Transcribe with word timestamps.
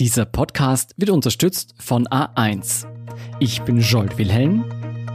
Dieser 0.00 0.24
Podcast 0.24 0.94
wird 0.96 1.10
unterstützt 1.10 1.74
von 1.76 2.06
A1. 2.06 2.86
Ich 3.38 3.60
bin 3.60 3.80
Jolt 3.80 4.16
Wilhelm. 4.16 4.64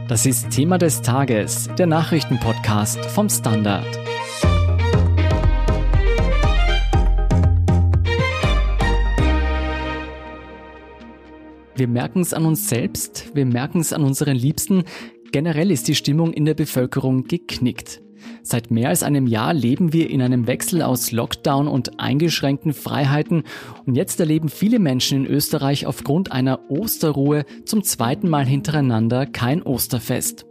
Das 0.06 0.26
ist 0.26 0.50
Thema 0.50 0.78
des 0.78 1.02
Tages, 1.02 1.68
der 1.76 1.88
Nachrichtenpodcast 1.88 3.04
vom 3.06 3.28
Standard. 3.28 3.84
Wir 11.74 11.88
merken 11.88 12.20
es 12.20 12.32
an 12.32 12.46
uns 12.46 12.68
selbst, 12.68 13.34
wir 13.34 13.44
merken 13.44 13.80
es 13.80 13.92
an 13.92 14.04
unseren 14.04 14.36
Liebsten. 14.36 14.84
Generell 15.32 15.72
ist 15.72 15.88
die 15.88 15.96
Stimmung 15.96 16.32
in 16.32 16.44
der 16.44 16.54
Bevölkerung 16.54 17.24
geknickt. 17.24 18.05
Seit 18.42 18.70
mehr 18.70 18.88
als 18.88 19.02
einem 19.02 19.26
Jahr 19.26 19.52
leben 19.52 19.92
wir 19.92 20.08
in 20.08 20.22
einem 20.22 20.46
Wechsel 20.46 20.82
aus 20.82 21.12
Lockdown 21.12 21.68
und 21.68 22.00
eingeschränkten 22.00 22.72
Freiheiten. 22.72 23.44
Und 23.84 23.96
jetzt 23.96 24.20
erleben 24.20 24.48
viele 24.48 24.78
Menschen 24.78 25.24
in 25.24 25.30
Österreich 25.30 25.86
aufgrund 25.86 26.32
einer 26.32 26.70
Osterruhe 26.70 27.44
zum 27.64 27.82
zweiten 27.82 28.28
Mal 28.28 28.46
hintereinander 28.46 29.26
kein 29.26 29.62
Osterfest 29.62 30.45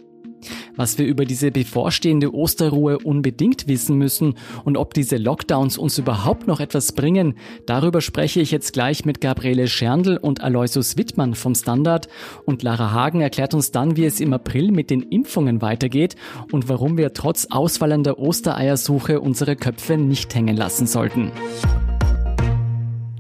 was 0.76 0.98
wir 0.98 1.06
über 1.06 1.26
diese 1.26 1.52
bevorstehende 1.52 2.34
Osterruhe 2.34 3.00
unbedingt 3.00 3.68
wissen 3.68 3.98
müssen 3.98 4.36
und 4.64 4.78
ob 4.78 4.94
diese 4.94 5.18
Lockdowns 5.18 5.78
uns 5.78 5.98
überhaupt 5.98 6.48
noch 6.48 6.60
etwas 6.60 6.92
bringen, 6.92 7.36
darüber 7.66 8.02
spreche 8.02 8.42
ich 8.42 8.52
jetzt 8.52 8.74
gleich 8.74 9.06
mit 9.06 9.22
Gabriele 9.22 9.68
Scherndl 9.68 10.18
und 10.18 10.42
Aloysius 10.42 10.98
Wittmann 10.98 11.36
vom 11.36 11.56
Standard 11.56 12.08
und 12.46 12.64
Lara 12.64 12.92
Hagen 12.92 13.22
erklärt 13.22 13.54
uns 13.54 13.72
dann, 13.72 13.98
wie 13.98 14.06
es 14.06 14.20
im 14.20 14.34
April 14.34 14.72
mit 14.72 14.90
den 14.90 15.02
Impfungen 15.02 15.62
weitergeht 15.62 16.16
und 16.52 16.70
warum 16.70 16.98
wir 16.98 17.14
trotz 17.14 17.48
ausfallender 17.50 18.20
Ostereiersuche 18.20 19.20
unsere 19.22 19.56
Köpfe 19.56 19.98
nicht 19.98 20.34
hängen 20.36 20.58
lassen 20.58 20.88
sollten. 20.88 21.32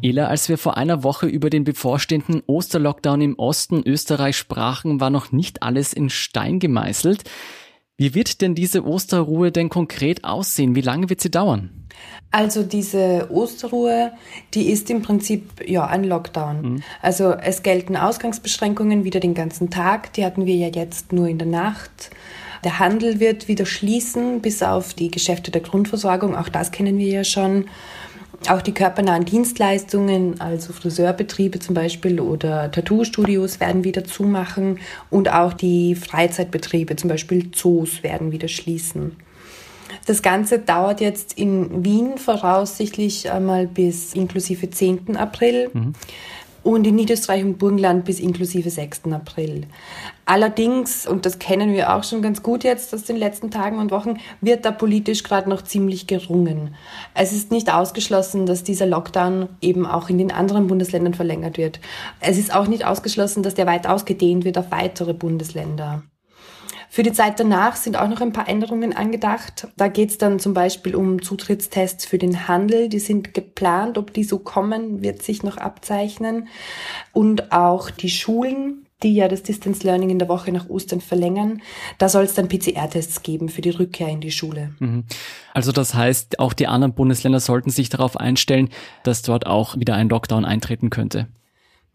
Ela, 0.05 0.27
als 0.27 0.49
wir 0.49 0.59
vor 0.59 0.77
einer 0.77 1.03
Woche 1.03 1.25
über 1.25 1.49
den 1.49 1.63
bevorstehenden 1.63 2.43
Osterlockdown 2.45 3.21
im 3.21 3.39
Osten 3.39 3.81
Österreich 3.83 4.37
sprachen, 4.37 4.99
war 4.99 5.09
noch 5.09 5.31
nicht 5.31 5.63
alles 5.63 5.93
in 5.93 6.11
Stein 6.11 6.59
gemeißelt. 6.59 7.23
Wie 7.97 8.13
wird 8.13 8.41
denn 8.41 8.53
diese 8.53 8.85
Osterruhe 8.85 9.51
denn 9.51 9.69
konkret 9.69 10.23
aussehen? 10.23 10.75
Wie 10.75 10.81
lange 10.81 11.09
wird 11.09 11.21
sie 11.21 11.31
dauern? 11.31 11.87
Also 12.29 12.61
diese 12.61 13.29
Osterruhe, 13.31 14.11
die 14.53 14.69
ist 14.69 14.91
im 14.91 15.01
Prinzip 15.01 15.67
ja 15.67 15.87
ein 15.87 16.03
Lockdown. 16.03 16.61
Mhm. 16.61 16.83
Also 17.01 17.31
es 17.31 17.63
gelten 17.63 17.95
Ausgangsbeschränkungen 17.95 19.05
wieder 19.05 19.19
den 19.19 19.33
ganzen 19.33 19.71
Tag. 19.71 20.13
Die 20.13 20.25
hatten 20.25 20.45
wir 20.45 20.55
ja 20.55 20.67
jetzt 20.67 21.13
nur 21.13 21.27
in 21.27 21.39
der 21.39 21.47
Nacht. 21.47 22.11
Der 22.63 22.77
Handel 22.77 23.19
wird 23.19 23.47
wieder 23.47 23.65
schließen, 23.65 24.41
bis 24.41 24.61
auf 24.61 24.93
die 24.93 25.09
Geschäfte 25.09 25.49
der 25.49 25.61
Grundversorgung. 25.61 26.35
Auch 26.35 26.49
das 26.49 26.71
kennen 26.71 26.99
wir 26.99 27.07
ja 27.07 27.23
schon. 27.23 27.65
Auch 28.49 28.61
die 28.61 28.73
körpernahen 28.73 29.25
Dienstleistungen, 29.25 30.39
also 30.39 30.73
Friseurbetriebe 30.73 31.59
zum 31.59 31.75
Beispiel 31.75 32.19
oder 32.19 32.71
Tattoo-Studios 32.71 33.59
werden 33.59 33.83
wieder 33.83 34.03
zumachen 34.03 34.79
und 35.09 35.31
auch 35.31 35.53
die 35.53 35.95
Freizeitbetriebe, 35.95 36.95
zum 36.95 37.09
Beispiel 37.09 37.51
Zoos, 37.51 38.03
werden 38.03 38.31
wieder 38.31 38.47
schließen. 38.47 39.15
Das 40.05 40.21
Ganze 40.21 40.59
dauert 40.59 41.01
jetzt 41.01 41.37
in 41.37 41.83
Wien 41.83 42.17
voraussichtlich 42.17 43.31
einmal 43.31 43.65
bis 43.65 44.13
inklusive 44.13 44.69
10. 44.69 45.17
April. 45.17 45.69
Mhm 45.73 45.93
und 46.65 46.87
in 46.87 46.95
Niederösterreich 46.95 47.43
und 47.43 47.59
Burgenland 47.59 48.05
bis 48.05 48.19
inklusive 48.19 48.71
6. 48.71 49.03
April. 49.11 49.67
Allerdings, 50.25 51.05
und 51.05 51.27
das 51.27 51.37
kennen 51.37 51.73
wir 51.73 51.93
auch 51.93 52.03
schon 52.03 52.23
ganz 52.23 52.41
gut 52.41 52.63
jetzt 52.63 52.91
aus 52.95 53.03
den 53.03 53.17
letzten 53.17 53.51
Tagen 53.51 53.77
und 53.77 53.91
Wochen, 53.91 54.17
wird 54.41 54.65
da 54.65 54.71
politisch 54.71 55.21
gerade 55.21 55.47
noch 55.47 55.61
ziemlich 55.61 56.07
gerungen. 56.07 56.73
Es 57.13 57.33
ist 57.33 57.51
nicht 57.51 57.71
ausgeschlossen, 57.71 58.47
dass 58.47 58.63
dieser 58.63 58.87
Lockdown 58.87 59.47
eben 59.61 59.85
auch 59.85 60.09
in 60.09 60.17
den 60.17 60.31
anderen 60.31 60.65
Bundesländern 60.65 61.13
verlängert 61.13 61.59
wird. 61.59 61.79
Es 62.19 62.39
ist 62.39 62.53
auch 62.53 62.67
nicht 62.67 62.83
ausgeschlossen, 62.83 63.43
dass 63.43 63.53
der 63.53 63.67
weit 63.67 63.85
ausgedehnt 63.85 64.43
wird 64.43 64.57
auf 64.57 64.71
weitere 64.71 65.13
Bundesländer. 65.13 66.01
Für 66.95 67.03
die 67.03 67.11
Zeit 67.11 67.41
danach 67.41 67.75
sind 67.75 67.97
auch 67.97 68.07
noch 68.07 68.21
ein 68.21 68.31
paar 68.31 68.47
Änderungen 68.47 68.95
angedacht. 68.95 69.67
Da 69.75 69.89
geht 69.89 70.11
es 70.11 70.17
dann 70.17 70.39
zum 70.39 70.53
Beispiel 70.53 70.95
um 70.95 71.21
Zutrittstests 71.21 72.05
für 72.05 72.17
den 72.17 72.47
Handel. 72.47 72.87
Die 72.87 72.99
sind 72.99 73.33
geplant. 73.33 73.97
Ob 73.97 74.13
die 74.13 74.23
so 74.23 74.39
kommen, 74.39 75.01
wird 75.01 75.21
sich 75.21 75.43
noch 75.43 75.57
abzeichnen. 75.57 76.47
Und 77.11 77.51
auch 77.51 77.89
die 77.89 78.09
Schulen, 78.09 78.85
die 79.03 79.13
ja 79.13 79.27
das 79.27 79.43
Distance 79.43 79.85
Learning 79.85 80.09
in 80.09 80.19
der 80.19 80.29
Woche 80.29 80.53
nach 80.53 80.69
Ostern 80.69 81.01
verlängern. 81.01 81.61
Da 81.97 82.07
soll 82.07 82.23
es 82.23 82.33
dann 82.33 82.47
PCR-Tests 82.47 83.23
geben 83.23 83.49
für 83.49 83.61
die 83.61 83.71
Rückkehr 83.71 84.07
in 84.07 84.21
die 84.21 84.31
Schule. 84.31 84.73
Mhm. 84.79 85.03
Also 85.53 85.73
das 85.73 85.95
heißt, 85.95 86.39
auch 86.39 86.53
die 86.53 86.67
anderen 86.67 86.93
Bundesländer 86.93 87.41
sollten 87.41 87.71
sich 87.71 87.89
darauf 87.89 88.15
einstellen, 88.15 88.69
dass 89.03 89.21
dort 89.21 89.47
auch 89.47 89.77
wieder 89.77 89.95
ein 89.95 90.07
Lockdown 90.07 90.45
eintreten 90.45 90.91
könnte. 90.91 91.27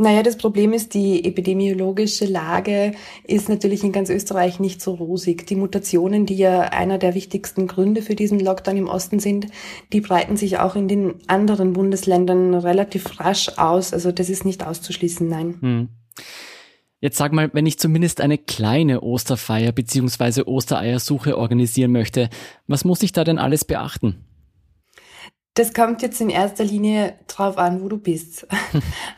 Naja, 0.00 0.22
das 0.22 0.38
Problem 0.38 0.72
ist, 0.72 0.94
die 0.94 1.27
epidemiologische 1.27 2.25
Lage 2.25 2.93
ist 3.25 3.50
natürlich 3.50 3.84
in 3.84 3.93
ganz 3.93 4.09
Österreich 4.09 4.59
nicht 4.59 4.81
so 4.81 4.94
rosig. 4.94 5.47
Die 5.47 5.56
Mutationen, 5.56 6.25
die 6.25 6.37
ja 6.37 6.61
einer 6.61 6.97
der 6.97 7.15
wichtigsten 7.15 7.66
Gründe 7.66 8.00
für 8.00 8.15
diesen 8.15 8.41
Lockdown 8.41 8.78
im 8.78 8.88
Osten 8.88 9.21
sind, 9.21 9.49
die 9.93 10.00
breiten 10.00 10.38
sich 10.38 10.59
auch 10.59 10.75
in 10.75 10.88
den 10.88 11.16
anderen 11.27 11.75
Bundesländern 11.75 12.55
relativ 12.55 13.21
rasch 13.21 13.50
aus. 13.59 13.93
Also 13.93 14.11
das 14.11 14.31
ist 14.31 14.47
nicht 14.47 14.66
auszuschließen, 14.66 15.28
nein. 15.28 15.59
Hm. 15.61 15.88
Jetzt 17.00 17.19
sag 17.19 17.34
mal, 17.34 17.50
wenn 17.53 17.67
ich 17.67 17.78
zumindest 17.78 18.22
eine 18.22 18.38
kleine 18.38 19.03
Osterfeier 19.03 19.72
bzw. 19.72 20.44
Ostereiersuche 20.47 21.37
organisieren 21.37 21.93
möchte, 21.93 22.31
was 22.67 22.87
muss 22.87 23.03
ich 23.03 23.12
da 23.12 23.22
denn 23.22 23.38
alles 23.38 23.67
beachten? 23.67 24.25
Das 25.55 25.75
kommt 25.75 26.00
jetzt 26.00 26.21
in 26.21 26.31
erster 26.31 26.62
Linie 26.62 27.15
drauf 27.27 27.59
an, 27.59 27.83
wo 27.83 27.88
du 27.88 27.99
bist. 27.99 28.47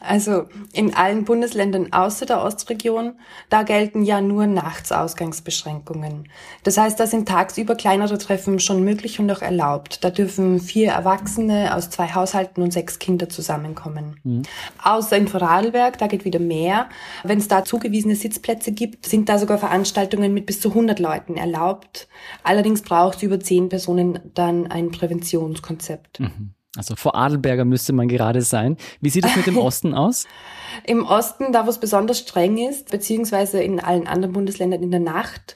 Also 0.05 0.47
in 0.73 0.95
allen 0.95 1.25
Bundesländern 1.25 1.93
außer 1.93 2.27
der 2.27 2.43
Ostregion, 2.43 3.15
da 3.51 3.63
gelten 3.63 4.03
ja 4.03 4.21
nur 4.21 4.49
Nachtsausgangsbeschränkungen. 4.49 6.29
Das 6.65 6.77
heißt, 6.77 6.99
da 6.99 7.07
sind 7.07 7.29
tagsüber 7.29 7.77
kleinere 7.77 8.19
Treffen 8.19 8.59
schon 8.59 8.83
möglich 8.83 9.21
und 9.21 9.31
auch 9.31 9.43
erlaubt. 9.43 10.03
Da 10.03 10.11
dürfen 10.11 10.59
vier 10.59 10.91
Erwachsene 10.91 11.77
aus 11.77 11.89
zwei 11.89 12.09
Haushalten 12.09 12.63
und 12.63 12.73
sechs 12.73 12.99
Kinder 12.99 13.29
zusammenkommen. 13.29 14.19
Mhm. 14.25 14.43
Außer 14.83 15.17
in 15.17 15.29
Vorarlberg, 15.29 15.99
da 15.99 16.09
geht 16.09 16.25
wieder 16.25 16.41
mehr. 16.41 16.89
Wenn 17.23 17.39
es 17.39 17.47
da 17.47 17.65
zugewiesene 17.65 18.17
Sitzplätze 18.17 18.73
gibt, 18.73 19.07
sind 19.07 19.29
da 19.29 19.39
sogar 19.39 19.59
Veranstaltungen 19.59 20.35
mit 20.35 20.47
bis 20.47 20.61
zu 20.61 20.71
100 20.71 20.99
Leuten 20.99 21.37
erlaubt. 21.37 22.09
Allerdings 22.43 22.83
braucht 22.83 23.19
es 23.19 23.23
über 23.23 23.39
zehn 23.39 23.69
Personen 23.69 24.19
dann 24.35 24.67
ein 24.67 24.91
Präventionskonzept. 24.91 26.22
Mhm. 26.23 26.55
Also 26.77 26.97
vor 26.97 27.15
Adelberger 27.15 27.67
müsste 27.67 27.93
man 27.93 28.09
gerade 28.09 28.41
sein. 28.41 28.79
Wie 29.01 29.11
sieht 29.11 29.27
es 29.27 29.37
mit 29.37 29.47
dem 29.47 29.59
Osten 29.59 29.93
aus? 29.93 30.27
Im 30.85 31.05
Osten, 31.05 31.53
da 31.53 31.67
wo 31.67 31.71
es 31.71 31.79
besonders 31.79 32.21
streng 32.21 32.57
ist, 32.57 32.91
beziehungsweise 32.91 33.63
in 33.63 33.79
allen 33.79 34.07
anderen 34.07 34.33
Bundesländern 34.33 34.83
in 34.83 34.91
der 34.91 35.01
Nacht, 35.01 35.55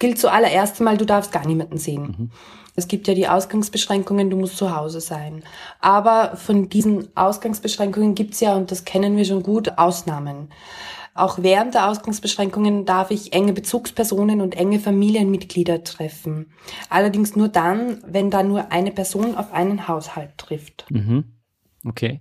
gilt 0.00 0.18
zuallererst 0.18 0.80
mal, 0.80 0.96
du 0.96 1.04
darfst 1.04 1.30
gar 1.30 1.46
niemanden 1.46 1.78
sehen. 1.78 2.16
Mhm. 2.18 2.30
Es 2.74 2.88
gibt 2.88 3.08
ja 3.08 3.14
die 3.14 3.28
Ausgangsbeschränkungen, 3.28 4.28
du 4.28 4.36
musst 4.36 4.58
zu 4.58 4.76
Hause 4.76 5.00
sein. 5.00 5.42
Aber 5.80 6.36
von 6.36 6.68
diesen 6.68 7.16
Ausgangsbeschränkungen 7.16 8.14
gibt's 8.14 8.40
ja, 8.40 8.54
und 8.54 8.70
das 8.70 8.84
kennen 8.84 9.16
wir 9.16 9.24
schon 9.24 9.42
gut, 9.42 9.78
Ausnahmen. 9.78 10.50
Auch 11.16 11.38
während 11.42 11.74
der 11.74 11.88
Ausgangsbeschränkungen 11.88 12.84
darf 12.84 13.10
ich 13.10 13.32
enge 13.32 13.52
Bezugspersonen 13.52 14.40
und 14.40 14.54
enge 14.54 14.78
Familienmitglieder 14.78 15.82
treffen. 15.82 16.52
Allerdings 16.90 17.36
nur 17.36 17.48
dann, 17.48 17.98
wenn 18.06 18.30
da 18.30 18.42
nur 18.42 18.70
eine 18.70 18.90
Person 18.90 19.34
auf 19.34 19.52
einen 19.52 19.88
Haushalt 19.88 20.36
trifft. 20.36 20.86
Mhm. 20.90 21.24
Okay. 21.84 22.20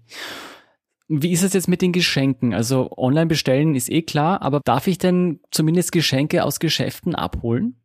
Wie 1.07 1.31
ist 1.31 1.44
es 1.44 1.53
jetzt 1.53 1.67
mit 1.67 1.81
den 1.81 1.91
Geschenken? 1.91 2.53
Also 2.53 2.89
online 2.97 3.28
bestellen 3.28 3.75
ist 3.75 3.91
eh 3.91 4.01
klar, 4.01 4.41
aber 4.41 4.61
darf 4.63 4.88
ich 4.88 4.97
denn 4.97 5.39
zumindest 5.51 5.91
Geschenke 5.91 6.44
aus 6.44 6.59
Geschäften 6.59 7.13
abholen? 7.13 7.79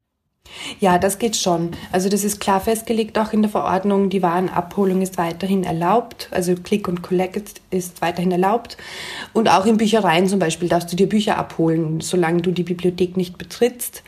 Ja, 0.79 0.99
das 0.99 1.19
geht 1.19 1.37
schon. 1.37 1.71
Also 1.93 2.09
das 2.09 2.25
ist 2.25 2.41
klar 2.41 2.61
festgelegt 2.61 3.19
auch 3.19 3.33
in 3.33 3.43
der 3.43 3.51
Verordnung. 3.51 4.11
Die 4.11 4.23
Warenabholung 4.23 5.03
ist 5.03 5.19
weiterhin 5.19 5.65
erlaubt. 5.65 6.29
Also 6.31 6.55
Click 6.55 6.89
und 6.89 7.03
Collect 7.03 7.61
ist 7.71 8.03
weiterhin 8.03 8.33
erlaubt. 8.33 8.77
Und 9.33 9.49
auch 9.49 9.67
in 9.67 9.77
Büchereien 9.77 10.29
zum 10.29 10.39
Beispiel 10.39 10.69
darfst 10.69 10.93
du 10.93 10.97
dir 10.97 11.09
Bücher 11.09 11.37
abholen, 11.37 12.01
solange 12.01 12.43
du 12.43 12.51
die 12.51 12.63
Bibliothek 12.65 13.17
nicht 13.17 13.39
betrittst. 13.39 14.03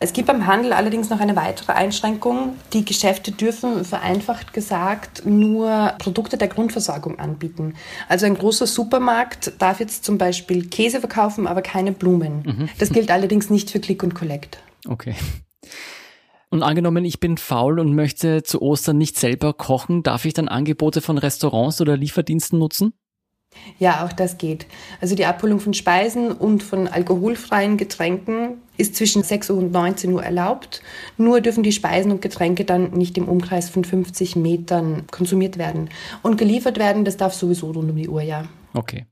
Es 0.00 0.12
gibt 0.12 0.26
beim 0.26 0.46
Handel 0.46 0.72
allerdings 0.72 1.08
noch 1.08 1.20
eine 1.20 1.36
weitere 1.36 1.72
Einschränkung. 1.72 2.56
Die 2.72 2.84
Geschäfte 2.84 3.32
dürfen 3.32 3.84
vereinfacht 3.84 4.52
gesagt 4.52 5.24
nur 5.24 5.94
Produkte 5.98 6.36
der 6.36 6.48
Grundversorgung 6.48 7.18
anbieten. 7.18 7.74
Also 8.08 8.26
ein 8.26 8.36
großer 8.36 8.66
Supermarkt 8.66 9.52
darf 9.60 9.80
jetzt 9.80 10.04
zum 10.04 10.18
Beispiel 10.18 10.66
Käse 10.66 11.00
verkaufen, 11.00 11.46
aber 11.46 11.62
keine 11.62 11.92
Blumen. 11.92 12.42
Mhm. 12.44 12.68
Das 12.78 12.90
gilt 12.90 13.10
allerdings 13.10 13.50
nicht 13.50 13.70
für 13.70 13.80
Click 13.80 14.02
und 14.02 14.14
Collect. 14.14 14.58
Okay. 14.86 15.14
Und 16.54 16.62
angenommen, 16.62 17.04
ich 17.04 17.18
bin 17.18 17.36
faul 17.36 17.80
und 17.80 17.96
möchte 17.96 18.44
zu 18.44 18.62
Ostern 18.62 18.96
nicht 18.96 19.18
selber 19.18 19.54
kochen, 19.54 20.04
darf 20.04 20.24
ich 20.24 20.34
dann 20.34 20.46
Angebote 20.46 21.00
von 21.00 21.18
Restaurants 21.18 21.80
oder 21.80 21.96
Lieferdiensten 21.96 22.60
nutzen? 22.60 22.92
Ja, 23.80 24.04
auch 24.04 24.12
das 24.12 24.38
geht. 24.38 24.66
Also 25.00 25.16
die 25.16 25.24
Abholung 25.24 25.58
von 25.58 25.74
Speisen 25.74 26.30
und 26.30 26.62
von 26.62 26.86
alkoholfreien 26.86 27.76
Getränken 27.76 28.58
ist 28.76 28.94
zwischen 28.94 29.24
6 29.24 29.50
Uhr 29.50 29.58
und 29.58 29.72
19 29.72 30.12
Uhr 30.12 30.22
erlaubt. 30.22 30.80
Nur 31.16 31.40
dürfen 31.40 31.64
die 31.64 31.72
Speisen 31.72 32.12
und 32.12 32.22
Getränke 32.22 32.64
dann 32.64 32.92
nicht 32.92 33.18
im 33.18 33.26
Umkreis 33.26 33.68
von 33.68 33.84
50 33.84 34.36
Metern 34.36 35.08
konsumiert 35.10 35.58
werden. 35.58 35.90
Und 36.22 36.38
geliefert 36.38 36.78
werden, 36.78 37.04
das 37.04 37.16
darf 37.16 37.34
sowieso 37.34 37.72
rund 37.72 37.90
um 37.90 37.96
die 37.96 38.08
Uhr, 38.08 38.22
ja. 38.22 38.44
Okay. 38.74 39.06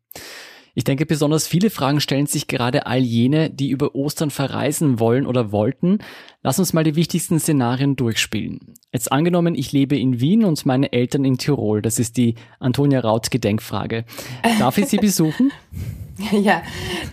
Ich 0.75 0.85
denke, 0.85 1.05
besonders 1.05 1.47
viele 1.47 1.69
Fragen 1.69 2.01
stellen 2.01 2.27
sich 2.27 2.47
gerade 2.47 2.87
all 2.87 3.01
jene, 3.01 3.51
die 3.51 3.71
über 3.71 3.95
Ostern 3.95 4.31
verreisen 4.31 4.99
wollen 4.99 5.27
oder 5.27 5.53
wollten. 5.53 5.99
Lass 6.43 6.59
uns 6.59 6.73
mal 6.73 6.85
die 6.85 6.97
wichtigsten 6.97 7.39
Szenarien 7.39 7.95
durchspielen. 7.95 8.75
Jetzt 8.91 9.13
angenommen, 9.13 9.55
ich 9.55 9.73
lebe 9.73 9.99
in 9.99 10.21
Wien 10.21 10.45
und 10.45 10.65
meine 10.65 10.93
Eltern 10.93 11.25
in 11.25 11.37
Tirol. 11.37 11.83
Das 11.83 11.99
ist 11.99 12.17
die 12.17 12.37
Antonia 12.59 13.01
Raut 13.01 13.31
Gedenkfrage. 13.31 14.05
Darf 14.59 14.79
ich 14.79 14.87
sie 14.87 14.97
besuchen? 14.99 15.53
Ja, 16.31 16.63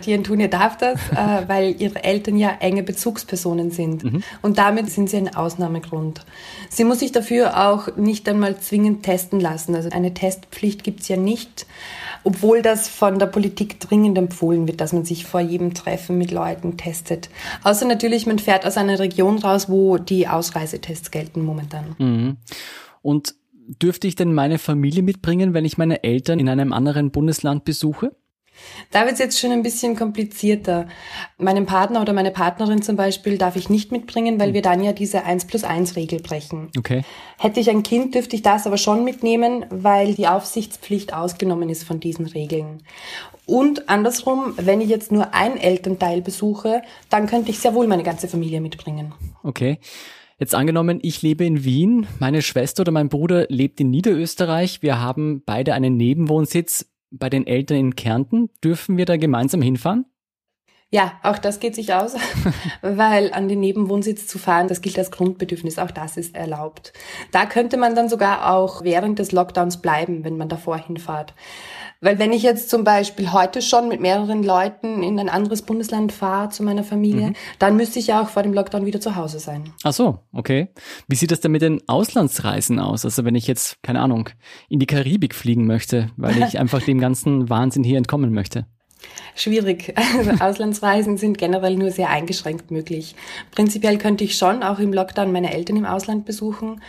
die 0.05 0.13
Antonia 0.13 0.47
darf 0.47 0.77
das, 0.77 0.99
äh, 1.11 1.47
weil 1.47 1.75
ihre 1.81 2.03
Eltern 2.03 2.37
ja 2.37 2.55
enge 2.59 2.83
Bezugspersonen 2.83 3.71
sind. 3.71 4.03
Mhm. 4.03 4.23
Und 4.41 4.57
damit 4.57 4.89
sind 4.89 5.09
sie 5.09 5.17
ein 5.17 5.35
Ausnahmegrund. 5.35 6.25
Sie 6.69 6.83
muss 6.83 6.99
sich 6.99 7.11
dafür 7.11 7.69
auch 7.69 7.95
nicht 7.95 8.27
einmal 8.27 8.59
zwingend 8.59 9.03
testen 9.03 9.39
lassen. 9.39 9.73
Also 9.73 9.89
eine 9.89 10.13
Testpflicht 10.13 10.83
gibt's 10.83 11.07
ja 11.07 11.17
nicht, 11.17 11.65
obwohl 12.23 12.61
das 12.61 12.87
von 12.87 13.19
der 13.19 13.25
Politik 13.27 13.79
dringend 13.79 14.17
empfohlen 14.17 14.67
wird, 14.67 14.81
dass 14.81 14.93
man 14.93 15.05
sich 15.05 15.25
vor 15.25 15.39
jedem 15.39 15.73
Treffen 15.73 16.17
mit 16.17 16.31
Leuten 16.31 16.77
testet. 16.77 17.29
Außer 17.63 17.85
natürlich, 17.85 18.25
man 18.25 18.39
fährt 18.39 18.65
aus 18.65 18.77
einer 18.77 18.99
Region 18.99 19.39
raus, 19.39 19.69
wo 19.69 19.97
die 19.97 20.27
Ausreisetests 20.27 21.11
gelten 21.11 21.43
momentan. 21.43 21.95
Mhm. 21.97 22.37
Und 23.01 23.35
dürfte 23.81 24.07
ich 24.07 24.15
denn 24.15 24.33
meine 24.33 24.57
Familie 24.57 25.03
mitbringen, 25.03 25.53
wenn 25.53 25.65
ich 25.65 25.77
meine 25.77 26.03
Eltern 26.03 26.39
in 26.39 26.49
einem 26.49 26.73
anderen 26.73 27.11
Bundesland 27.11 27.65
besuche? 27.65 28.15
Da 28.91 29.01
wird 29.01 29.13
es 29.13 29.19
jetzt 29.19 29.39
schon 29.39 29.51
ein 29.51 29.63
bisschen 29.63 29.95
komplizierter. 29.95 30.87
Meinen 31.37 31.65
Partner 31.65 32.01
oder 32.01 32.13
meine 32.13 32.31
Partnerin 32.31 32.81
zum 32.81 32.95
Beispiel 32.95 33.37
darf 33.37 33.55
ich 33.55 33.69
nicht 33.69 33.91
mitbringen, 33.91 34.39
weil 34.39 34.47
hm. 34.47 34.53
wir 34.55 34.61
dann 34.61 34.83
ja 34.83 34.93
diese 34.93 35.23
1 35.23 35.45
plus 35.45 35.63
1 35.63 35.95
Regel 35.95 36.19
brechen. 36.21 36.69
Okay. 36.77 37.03
Hätte 37.37 37.59
ich 37.59 37.69
ein 37.69 37.83
Kind, 37.83 38.15
dürfte 38.15 38.35
ich 38.35 38.41
das 38.41 38.65
aber 38.65 38.77
schon 38.77 39.03
mitnehmen, 39.03 39.65
weil 39.69 40.15
die 40.15 40.27
Aufsichtspflicht 40.27 41.13
ausgenommen 41.13 41.69
ist 41.69 41.83
von 41.83 41.99
diesen 41.99 42.25
Regeln. 42.25 42.83
Und 43.45 43.89
andersrum, 43.89 44.53
wenn 44.57 44.81
ich 44.81 44.89
jetzt 44.89 45.11
nur 45.11 45.33
ein 45.33 45.57
Elternteil 45.57 46.21
besuche, 46.21 46.81
dann 47.09 47.25
könnte 47.25 47.49
ich 47.51 47.59
sehr 47.59 47.73
wohl 47.73 47.87
meine 47.87 48.03
ganze 48.03 48.27
Familie 48.27 48.61
mitbringen. 48.61 49.13
Okay. 49.43 49.79
Jetzt 50.39 50.55
angenommen, 50.55 50.99
ich 51.01 51.21
lebe 51.21 51.43
in 51.43 51.65
Wien, 51.65 52.07
meine 52.19 52.41
Schwester 52.41 52.81
oder 52.81 52.93
mein 52.93 53.09
Bruder 53.09 53.45
lebt 53.49 53.81
in 53.81 53.89
Niederösterreich, 53.89 54.81
wir 54.81 55.01
haben 55.01 55.43
beide 55.45 55.73
einen 55.73 55.97
Nebenwohnsitz 55.97 56.85
bei 57.11 57.29
den 57.29 57.47
Eltern 57.47 57.77
in 57.77 57.95
Kärnten. 57.95 58.49
Dürfen 58.63 58.97
wir 58.97 59.05
da 59.05 59.17
gemeinsam 59.17 59.61
hinfahren? 59.61 60.05
Ja, 60.91 61.13
auch 61.21 61.37
das 61.37 61.59
geht 61.59 61.75
sich 61.75 61.93
aus, 61.93 62.15
weil 62.81 63.31
an 63.31 63.47
den 63.47 63.59
Nebenwohnsitz 63.59 64.25
zu 64.25 64.39
fahren, 64.39 64.67
das 64.67 64.81
gilt 64.81 64.97
als 64.97 65.11
Grundbedürfnis, 65.11 65.77
auch 65.77 65.91
das 65.91 66.17
ist 66.17 66.35
erlaubt. 66.35 66.93
Da 67.31 67.45
könnte 67.45 67.77
man 67.77 67.93
dann 67.93 68.09
sogar 68.09 68.51
auch 68.51 68.83
während 68.83 69.19
des 69.19 69.31
Lockdowns 69.31 69.81
bleiben, 69.83 70.23
wenn 70.23 70.37
man 70.37 70.49
davor 70.49 70.77
hinfahrt. 70.77 71.35
Weil 72.01 72.17
wenn 72.17 72.31
ich 72.31 72.43
jetzt 72.43 72.69
zum 72.69 72.85
Beispiel 72.85 73.33
heute 73.33 73.61
schon 73.61 73.89
mit 73.89 73.99
mehreren 73.99 74.41
Leuten 74.41 75.03
in 75.03 75.19
ein 75.19 75.27
anderes 75.27 75.61
Bundesland 75.61 76.13
fahre 76.13 76.49
zu 76.49 76.63
meiner 76.63 76.83
Familie, 76.83 77.27
mhm. 77.27 77.35
dann 77.59 77.75
müsste 77.75 77.99
ich 77.99 78.07
ja 78.07 78.21
auch 78.21 78.29
vor 78.29 78.41
dem 78.41 78.53
Lockdown 78.53 78.85
wieder 78.85 79.01
zu 79.01 79.17
Hause 79.17 79.39
sein. 79.39 79.73
Ach 79.83 79.91
so, 79.91 80.19
okay. 80.31 80.69
Wie 81.09 81.15
sieht 81.15 81.31
das 81.31 81.41
denn 81.41 81.51
mit 81.51 81.61
den 81.61 81.81
Auslandsreisen 81.89 82.79
aus? 82.79 83.03
Also 83.03 83.25
wenn 83.25 83.35
ich 83.35 83.47
jetzt, 83.47 83.83
keine 83.83 83.99
Ahnung, 83.99 84.29
in 84.69 84.79
die 84.79 84.87
Karibik 84.87 85.35
fliegen 85.35 85.67
möchte, 85.67 86.09
weil 86.15 86.41
ich 86.41 86.57
einfach 86.59 86.81
dem 86.81 86.99
ganzen 86.99 87.49
Wahnsinn 87.49 87.83
hier 87.83 87.97
entkommen 87.97 88.33
möchte. 88.33 88.65
Schwierig. 89.35 89.93
Also 90.17 90.31
Auslandsreisen 90.43 91.17
sind 91.17 91.37
generell 91.37 91.75
nur 91.75 91.91
sehr 91.91 92.09
eingeschränkt 92.09 92.71
möglich. 92.71 93.15
Prinzipiell 93.51 93.97
könnte 93.97 94.23
ich 94.23 94.37
schon 94.37 94.63
auch 94.63 94.79
im 94.79 94.91
Lockdown 94.91 95.31
meine 95.31 95.53
Eltern 95.53 95.77
im 95.77 95.85
Ausland 95.85 96.25
besuchen. 96.25 96.81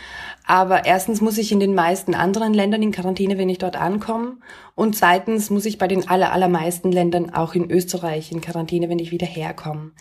Aber 0.51 0.85
erstens 0.85 1.21
muss 1.21 1.37
ich 1.37 1.53
in 1.53 1.61
den 1.61 1.73
meisten 1.75 2.13
anderen 2.13 2.53
Ländern 2.53 2.83
in 2.83 2.91
Quarantäne, 2.91 3.37
wenn 3.37 3.47
ich 3.47 3.59
dort 3.59 3.77
ankomme. 3.77 4.33
Und 4.75 4.97
zweitens 4.97 5.49
muss 5.49 5.65
ich 5.65 5.77
bei 5.77 5.87
den 5.87 6.09
aller, 6.09 6.33
allermeisten 6.33 6.91
Ländern 6.91 7.29
auch 7.29 7.55
in 7.55 7.71
Österreich 7.71 8.33
in 8.33 8.41
Quarantäne, 8.41 8.89
wenn 8.89 8.99
ich 8.99 9.11
wieder 9.11 9.25
herkomme. 9.25 9.91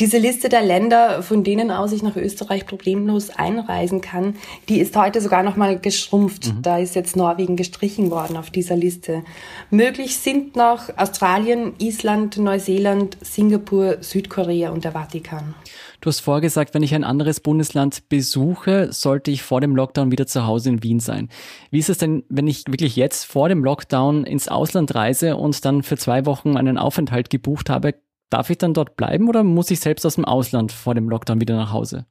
Diese 0.00 0.18
Liste 0.18 0.48
der 0.48 0.62
Länder, 0.62 1.22
von 1.22 1.44
denen 1.44 1.70
aus 1.70 1.92
ich 1.92 2.02
nach 2.02 2.16
Österreich 2.16 2.66
problemlos 2.66 3.30
einreisen 3.30 4.00
kann, 4.00 4.34
die 4.68 4.80
ist 4.80 4.96
heute 4.96 5.20
sogar 5.20 5.44
nochmal 5.44 5.78
geschrumpft. 5.78 6.48
Mhm. 6.48 6.62
Da 6.62 6.78
ist 6.78 6.96
jetzt 6.96 7.14
Norwegen 7.14 7.54
gestrichen 7.54 8.10
worden 8.10 8.36
auf 8.36 8.50
dieser 8.50 8.74
Liste. 8.74 9.22
Möglich 9.70 10.16
sind 10.16 10.56
noch 10.56 10.88
Australien, 10.96 11.74
Island, 11.78 12.38
Neuseeland, 12.38 13.18
Singapur, 13.20 13.98
Südkorea 14.00 14.70
und 14.70 14.82
der 14.82 14.92
Vatikan. 14.92 15.54
Du 16.00 16.08
hast 16.08 16.20
vorgesagt, 16.20 16.74
wenn 16.74 16.82
ich 16.82 16.94
ein 16.94 17.04
anderes 17.04 17.40
Bundesland 17.40 18.08
besuche, 18.08 18.92
sollte 18.92 19.30
ich 19.30 19.42
vor 19.42 19.60
dem 19.60 19.74
Lockdown 19.74 20.10
wieder 20.10 20.26
zu 20.26 20.46
Hause 20.46 20.70
in 20.70 20.82
Wien 20.82 21.00
sein. 21.00 21.28
Wie 21.70 21.78
ist 21.78 21.88
es 21.88 21.98
denn, 21.98 22.24
wenn 22.28 22.46
ich 22.46 22.64
wirklich 22.66 22.96
jetzt 22.96 23.24
vor 23.24 23.48
dem 23.48 23.64
Lockdown 23.64 24.24
ins 24.24 24.48
Ausland 24.48 24.94
reise 24.94 25.36
und 25.36 25.64
dann 25.64 25.82
für 25.82 25.96
zwei 25.96 26.26
Wochen 26.26 26.56
einen 26.56 26.78
Aufenthalt 26.78 27.30
gebucht 27.30 27.70
habe? 27.70 27.94
Darf 28.30 28.50
ich 28.50 28.58
dann 28.58 28.74
dort 28.74 28.96
bleiben 28.96 29.28
oder 29.28 29.44
muss 29.44 29.70
ich 29.70 29.80
selbst 29.80 30.04
aus 30.04 30.16
dem 30.16 30.24
Ausland 30.24 30.72
vor 30.72 30.94
dem 30.94 31.08
Lockdown 31.08 31.40
wieder 31.40 31.56
nach 31.56 31.72
Hause? 31.72 32.06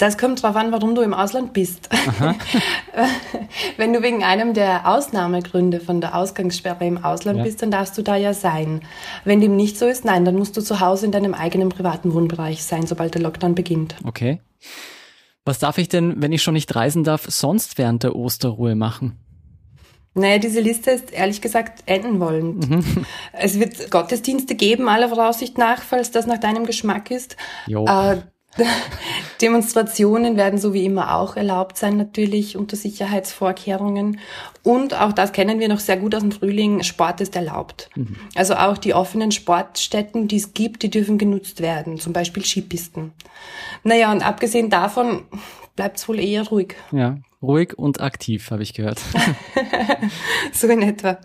Das 0.00 0.16
kommt 0.16 0.42
darauf 0.42 0.56
an, 0.56 0.72
warum 0.72 0.94
du 0.94 1.02
im 1.02 1.12
Ausland 1.12 1.52
bist. 1.52 1.90
Wenn 3.76 3.92
du 3.92 4.02
wegen 4.02 4.24
einem 4.24 4.54
der 4.54 4.88
Ausnahmegründe 4.88 5.78
von 5.78 6.00
der 6.00 6.14
Ausgangssperre 6.14 6.86
im 6.86 7.04
Ausland 7.04 7.36
ja. 7.36 7.44
bist, 7.44 7.60
dann 7.60 7.70
darfst 7.70 7.98
du 7.98 8.02
da 8.02 8.16
ja 8.16 8.32
sein. 8.32 8.80
Wenn 9.24 9.42
dem 9.42 9.56
nicht 9.56 9.76
so 9.76 9.86
ist, 9.86 10.06
nein, 10.06 10.24
dann 10.24 10.36
musst 10.36 10.56
du 10.56 10.62
zu 10.62 10.80
Hause 10.80 11.04
in 11.04 11.12
deinem 11.12 11.34
eigenen 11.34 11.68
privaten 11.68 12.14
Wohnbereich 12.14 12.64
sein, 12.64 12.86
sobald 12.86 13.12
der 13.12 13.20
Lockdown 13.20 13.54
beginnt. 13.54 13.94
Okay. 14.02 14.40
Was 15.44 15.58
darf 15.58 15.76
ich 15.76 15.90
denn, 15.90 16.22
wenn 16.22 16.32
ich 16.32 16.42
schon 16.42 16.54
nicht 16.54 16.74
reisen 16.74 17.04
darf, 17.04 17.26
sonst 17.28 17.76
während 17.76 18.02
der 18.02 18.16
Osterruhe 18.16 18.76
machen? 18.76 19.18
Naja, 20.14 20.38
diese 20.38 20.60
Liste 20.60 20.92
ist 20.92 21.12
ehrlich 21.12 21.42
gesagt 21.42 21.82
enden 21.84 22.20
wollend. 22.20 22.70
Mhm. 22.70 23.04
Es 23.34 23.60
wird 23.60 23.90
Gottesdienste 23.90 24.54
geben, 24.54 24.88
aller 24.88 25.10
Voraussicht 25.10 25.58
nach, 25.58 25.82
falls 25.82 26.10
das 26.10 26.26
nach 26.26 26.38
deinem 26.38 26.64
Geschmack 26.64 27.10
ist. 27.10 27.36
Jo. 27.66 27.84
Äh, 27.84 28.22
Demonstrationen 29.40 30.36
werden 30.36 30.58
so 30.58 30.74
wie 30.74 30.84
immer 30.84 31.16
auch 31.16 31.36
erlaubt 31.36 31.78
sein, 31.78 31.96
natürlich 31.96 32.56
unter 32.56 32.76
Sicherheitsvorkehrungen. 32.76 34.18
Und 34.62 34.94
auch 34.94 35.12
das 35.12 35.32
kennen 35.32 35.60
wir 35.60 35.68
noch 35.68 35.80
sehr 35.80 35.96
gut 35.96 36.14
aus 36.14 36.22
dem 36.22 36.32
Frühling, 36.32 36.82
Sport 36.82 37.20
ist 37.20 37.36
erlaubt. 37.36 37.90
Mhm. 37.94 38.16
Also 38.34 38.54
auch 38.54 38.76
die 38.76 38.94
offenen 38.94 39.32
Sportstätten, 39.32 40.28
die 40.28 40.36
es 40.36 40.52
gibt, 40.52 40.82
die 40.82 40.90
dürfen 40.90 41.16
genutzt 41.16 41.60
werden, 41.60 41.98
zum 41.98 42.12
Beispiel 42.12 42.44
Skipisten. 42.44 43.12
Naja, 43.84 44.12
und 44.12 44.22
abgesehen 44.22 44.68
davon 44.68 45.22
bleibt 45.76 45.98
es 45.98 46.08
wohl 46.08 46.20
eher 46.20 46.46
ruhig. 46.48 46.74
Ja, 46.92 47.18
ruhig 47.40 47.78
und 47.78 48.00
aktiv, 48.00 48.50
habe 48.50 48.62
ich 48.62 48.74
gehört. 48.74 49.00
so 50.52 50.66
in 50.68 50.82
etwa. 50.82 51.18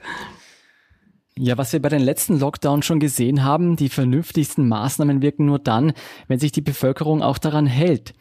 Ja, 1.38 1.58
was 1.58 1.74
wir 1.74 1.82
bei 1.82 1.90
den 1.90 2.02
letzten 2.02 2.40
Lockdowns 2.40 2.86
schon 2.86 3.02
gesehen 3.02 3.44
haben, 3.44 3.76
die 3.76 3.90
vernünftigsten 3.90 4.70
Maßnahmen 4.70 5.22
wirken 5.22 5.46
nur 5.46 5.60
dann, 5.60 5.92
wenn 6.30 6.40
sich 6.40 6.54
die 6.54 6.62
Bevölkerung 6.62 7.22
auch 7.22 7.38
daran 7.38 7.68
hält. 7.68 8.14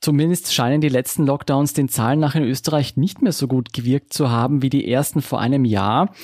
Zumindest 0.00 0.54
scheinen 0.54 0.80
die 0.80 0.88
letzten 0.88 1.26
Lockdowns 1.26 1.74
den 1.74 1.90
Zahlen 1.90 2.18
nach 2.18 2.34
in 2.34 2.44
Österreich 2.44 2.96
nicht 2.96 3.20
mehr 3.20 3.32
so 3.32 3.46
gut 3.46 3.74
gewirkt 3.74 4.14
zu 4.14 4.30
haben 4.30 4.62
wie 4.62 4.70
die 4.70 4.90
ersten 4.90 5.20
vor 5.20 5.38
einem 5.38 5.66
Jahr. 5.66 6.14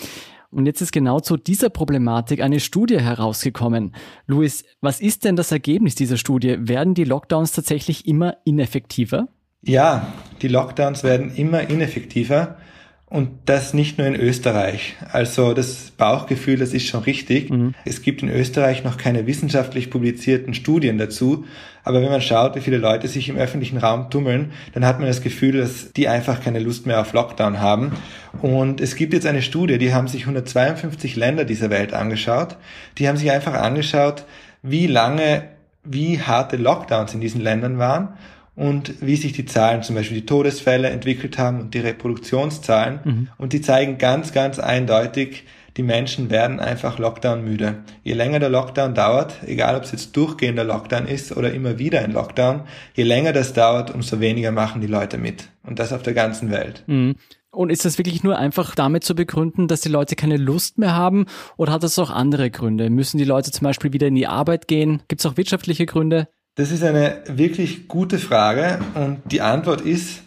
Und 0.51 0.65
jetzt 0.65 0.81
ist 0.81 0.93
genau 0.93 1.21
zu 1.21 1.37
dieser 1.37 1.69
Problematik 1.69 2.41
eine 2.41 2.61
Studie 2.61 3.01
herausgekommen. 3.01 3.95
Luis, 4.27 4.65
was 4.81 5.01
ist 5.01 5.25
denn 5.25 5.37
das 5.37 5.53
Ergebnis 5.53 5.97
dieser 5.97 6.17
Studie? 6.17 6.57
Werden 6.61 6.95
die 6.95 7.05
Lockdowns 7.05 7.53
tatsächlich 7.53 8.07
immer 8.07 8.37
ineffektiver? 8.47 9.29
Ja, 9.63 10.13
die 10.41 10.49
Lockdowns 10.49 11.05
werden 11.05 11.35
immer 11.35 11.69
ineffektiver. 11.69 12.57
Und 13.13 13.29
das 13.45 13.75
nicht 13.75 13.99
nur 13.99 14.07
in 14.07 14.15
Österreich. 14.15 14.97
Also 15.13 15.53
das 15.53 15.91
Bauchgefühl, 15.99 16.57
das 16.57 16.73
ist 16.73 16.87
schon 16.87 17.03
richtig. 17.03 17.51
Mhm. 17.51 17.75
Es 17.85 18.01
gibt 18.01 18.23
in 18.23 18.31
Österreich 18.31 18.85
noch 18.85 18.97
keine 18.97 19.27
wissenschaftlich 19.27 19.91
publizierten 19.91 20.55
Studien 20.55 20.97
dazu. 20.97 21.45
Aber 21.85 22.01
wenn 22.01 22.09
man 22.09 22.23
schaut, 22.23 22.57
wie 22.57 22.63
viele 22.63 22.79
Leute 22.79 23.09
sich 23.09 23.29
im 23.29 23.37
öffentlichen 23.37 23.77
Raum 23.77 24.09
tummeln, 24.09 24.53
dann 24.73 24.87
hat 24.87 24.99
man 24.99 25.09
das 25.09 25.21
Gefühl, 25.21 25.59
dass 25.59 25.93
die 25.93 26.09
einfach 26.09 26.41
keine 26.41 26.59
Lust 26.59 26.87
mehr 26.87 27.03
auf 27.03 27.13
Lockdown 27.13 27.61
haben. 27.61 27.93
Und 28.41 28.81
es 28.81 28.97
gibt 28.97 29.13
jetzt 29.13 29.27
eine 29.27 29.43
Studie, 29.43 29.77
die 29.77 29.93
haben 29.93 30.09
sich 30.09 30.23
152 30.23 31.15
Länder 31.15 31.45
dieser 31.45 31.69
Welt 31.69 31.93
angeschaut. 31.93 32.57
Die 32.97 33.09
haben 33.09 33.19
sich 33.19 33.31
einfach 33.31 33.53
angeschaut, 33.53 34.25
wie 34.63 34.87
lange, 34.87 35.51
wie 35.85 36.19
harte 36.19 36.57
Lockdowns 36.57 37.13
in 37.13 37.21
diesen 37.21 37.43
Ländern 37.43 37.77
waren 37.77 38.15
und 38.55 39.01
wie 39.01 39.17
sich 39.17 39.33
die 39.33 39.47
Zahlen, 39.47 39.83
zum 39.83 39.97
Beispiel 39.97 40.21
die 40.21 40.27
Todesfälle 40.27 40.91
entwickelt 40.91 41.39
haben 41.39 41.61
und 41.61 41.75
die 41.75 41.81
Reproduktionszahlen. 41.81 43.01
Mhm. 43.05 43.29
Und 43.39 43.53
die 43.53 43.61
zeigen 43.61 43.99
ganz, 43.99 44.33
ganz 44.33 44.59
eindeutig, 44.59 45.45
die 45.79 45.83
Menschen 45.83 46.29
werden 46.29 46.61
einfach 46.61 46.99
Lockdown 46.99 47.45
müde. 47.45 47.77
Je 48.03 48.13
länger 48.13 48.41
der 48.41 48.51
Lockdown 48.51 48.95
dauert, 48.95 49.37
egal 49.47 49.77
ob 49.77 49.85
es 49.85 49.93
jetzt 49.93 50.15
durchgehender 50.15 50.65
Lockdown 50.65 51.07
ist 51.07 51.35
oder 51.35 51.53
immer 51.53 51.79
wieder 51.79 52.01
ein 52.01 52.13
Lockdown, 52.13 52.65
je 52.95 53.05
länger 53.05 53.33
das 53.33 53.55
dauert, 53.55 53.95
umso 53.95 54.21
weniger 54.21 54.53
machen 54.53 54.83
die 54.83 54.87
Leute 54.87 55.17
mit. 55.17 55.49
Und 55.63 55.79
das 55.79 55.95
auf 55.95 56.03
der 56.03 56.13
ganzen 56.13 56.51
Welt. 56.51 56.85
Mhm. 56.87 57.15
Und 57.51 57.71
ist 57.71 57.85
das 57.85 57.99
wirklich 57.99 58.23
nur 58.23 58.39
einfach 58.39 58.75
damit 58.75 59.05
zu 59.05 59.15
begründen, 59.15 59.69
dass 59.69 59.83
die 59.83 59.91
Leute 59.91 60.17
keine 60.17 60.39
Lust 60.39 60.79
mehr 60.79 60.95
haben? 60.95 61.27
Oder 61.57 61.73
hat 61.73 61.83
das 61.83 61.99
auch 61.99 62.11
andere 62.11 62.51
Gründe? 62.51 62.89
Müssen 62.89 63.19
die 63.19 63.25
Leute 63.25 63.51
zum 63.51 63.65
Beispiel 63.65 63.93
wieder 63.93 64.07
in 64.07 64.15
die 64.15 64.27
Arbeit 64.27 64.69
gehen? 64.69 65.03
Gibt 65.09 65.21
es 65.21 65.27
auch 65.27 65.37
wirtschaftliche 65.37 65.85
Gründe? 65.85 66.29
Das 66.55 66.71
ist 66.71 66.83
eine 66.83 67.23
wirklich 67.27 67.89
gute 67.89 68.19
Frage 68.19 68.79
und 68.95 69.21
die 69.25 69.41
Antwort 69.41 69.81
ist, 69.81 70.23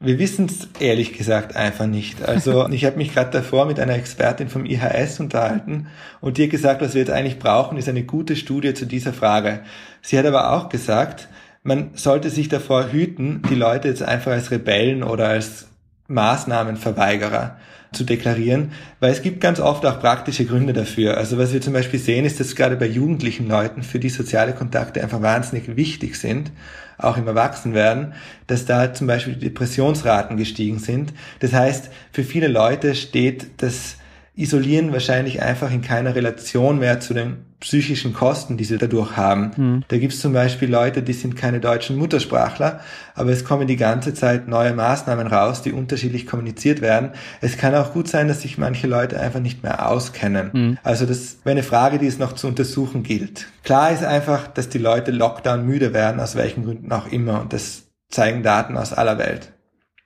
Wir 0.00 0.20
wissen 0.20 0.46
es 0.46 0.68
ehrlich 0.78 1.12
gesagt 1.12 1.56
einfach 1.56 1.86
nicht. 1.86 2.22
Also 2.22 2.68
ich 2.70 2.84
habe 2.84 2.96
mich 2.96 3.12
gerade 3.12 3.30
davor 3.30 3.66
mit 3.66 3.80
einer 3.80 3.94
Expertin 3.94 4.48
vom 4.48 4.64
IHS 4.64 5.18
unterhalten 5.18 5.88
und 6.20 6.38
die 6.38 6.44
hat 6.44 6.50
gesagt, 6.50 6.82
was 6.82 6.94
wir 6.94 7.00
jetzt 7.00 7.10
eigentlich 7.10 7.40
brauchen, 7.40 7.78
ist 7.78 7.88
eine 7.88 8.04
gute 8.04 8.36
Studie 8.36 8.74
zu 8.74 8.86
dieser 8.86 9.12
Frage. 9.12 9.60
Sie 10.00 10.16
hat 10.16 10.24
aber 10.24 10.52
auch 10.52 10.68
gesagt, 10.68 11.28
man 11.64 11.90
sollte 11.94 12.30
sich 12.30 12.48
davor 12.48 12.92
hüten, 12.92 13.42
die 13.50 13.56
Leute 13.56 13.88
jetzt 13.88 14.04
einfach 14.04 14.30
als 14.30 14.52
Rebellen 14.52 15.02
oder 15.02 15.28
als 15.28 15.66
Maßnahmenverweigerer 16.06 17.56
zu 17.92 18.04
deklarieren, 18.04 18.72
weil 19.00 19.12
es 19.12 19.22
gibt 19.22 19.40
ganz 19.40 19.60
oft 19.60 19.84
auch 19.86 20.00
praktische 20.00 20.44
Gründe 20.44 20.72
dafür. 20.72 21.16
Also 21.16 21.38
was 21.38 21.52
wir 21.52 21.60
zum 21.60 21.72
Beispiel 21.72 21.98
sehen, 21.98 22.24
ist, 22.24 22.38
dass 22.38 22.54
gerade 22.54 22.76
bei 22.76 22.86
jugendlichen 22.86 23.48
Leuten, 23.48 23.82
für 23.82 23.98
die 23.98 24.10
soziale 24.10 24.52
Kontakte 24.52 25.02
einfach 25.02 25.22
wahnsinnig 25.22 25.76
wichtig 25.76 26.16
sind, 26.16 26.50
auch 26.98 27.16
im 27.16 27.26
Erwachsenwerden, 27.26 28.14
dass 28.46 28.66
da 28.66 28.92
zum 28.92 29.06
Beispiel 29.06 29.34
die 29.34 29.46
Depressionsraten 29.46 30.36
gestiegen 30.36 30.78
sind. 30.78 31.14
Das 31.40 31.52
heißt, 31.52 31.90
für 32.12 32.24
viele 32.24 32.48
Leute 32.48 32.94
steht 32.94 33.46
das 33.58 33.96
Isolieren 34.34 34.92
wahrscheinlich 34.92 35.42
einfach 35.42 35.72
in 35.72 35.82
keiner 35.82 36.14
Relation 36.14 36.78
mehr 36.78 37.00
zu 37.00 37.14
den 37.14 37.47
psychischen 37.60 38.12
Kosten, 38.12 38.56
die 38.56 38.64
sie 38.64 38.78
dadurch 38.78 39.16
haben. 39.16 39.50
Mhm. 39.56 39.84
Da 39.88 39.98
gibt 39.98 40.12
es 40.12 40.20
zum 40.20 40.32
Beispiel 40.32 40.70
Leute, 40.70 41.02
die 41.02 41.12
sind 41.12 41.36
keine 41.36 41.60
deutschen 41.60 41.96
Muttersprachler, 41.96 42.80
aber 43.14 43.30
es 43.30 43.44
kommen 43.44 43.66
die 43.66 43.76
ganze 43.76 44.14
Zeit 44.14 44.46
neue 44.46 44.74
Maßnahmen 44.74 45.26
raus, 45.26 45.62
die 45.62 45.72
unterschiedlich 45.72 46.26
kommuniziert 46.26 46.80
werden. 46.80 47.10
Es 47.40 47.56
kann 47.56 47.74
auch 47.74 47.92
gut 47.92 48.08
sein, 48.08 48.28
dass 48.28 48.42
sich 48.42 48.58
manche 48.58 48.86
Leute 48.86 49.18
einfach 49.18 49.40
nicht 49.40 49.62
mehr 49.62 49.88
auskennen. 49.88 50.50
Mhm. 50.52 50.78
Also 50.82 51.04
das 51.04 51.38
wäre 51.44 51.52
eine 51.52 51.62
Frage, 51.64 51.98
die 51.98 52.06
es 52.06 52.18
noch 52.18 52.32
zu 52.32 52.46
untersuchen 52.46 53.02
gilt. 53.02 53.48
Klar 53.64 53.90
ist 53.90 54.04
einfach, 54.04 54.48
dass 54.48 54.68
die 54.68 54.78
Leute 54.78 55.10
Lockdown 55.10 55.66
müde 55.66 55.92
werden, 55.92 56.20
aus 56.20 56.36
welchen 56.36 56.64
Gründen 56.64 56.92
auch 56.92 57.06
immer. 57.10 57.40
Und 57.40 57.52
das 57.52 57.88
zeigen 58.08 58.42
Daten 58.42 58.76
aus 58.76 58.92
aller 58.92 59.18
Welt. 59.18 59.52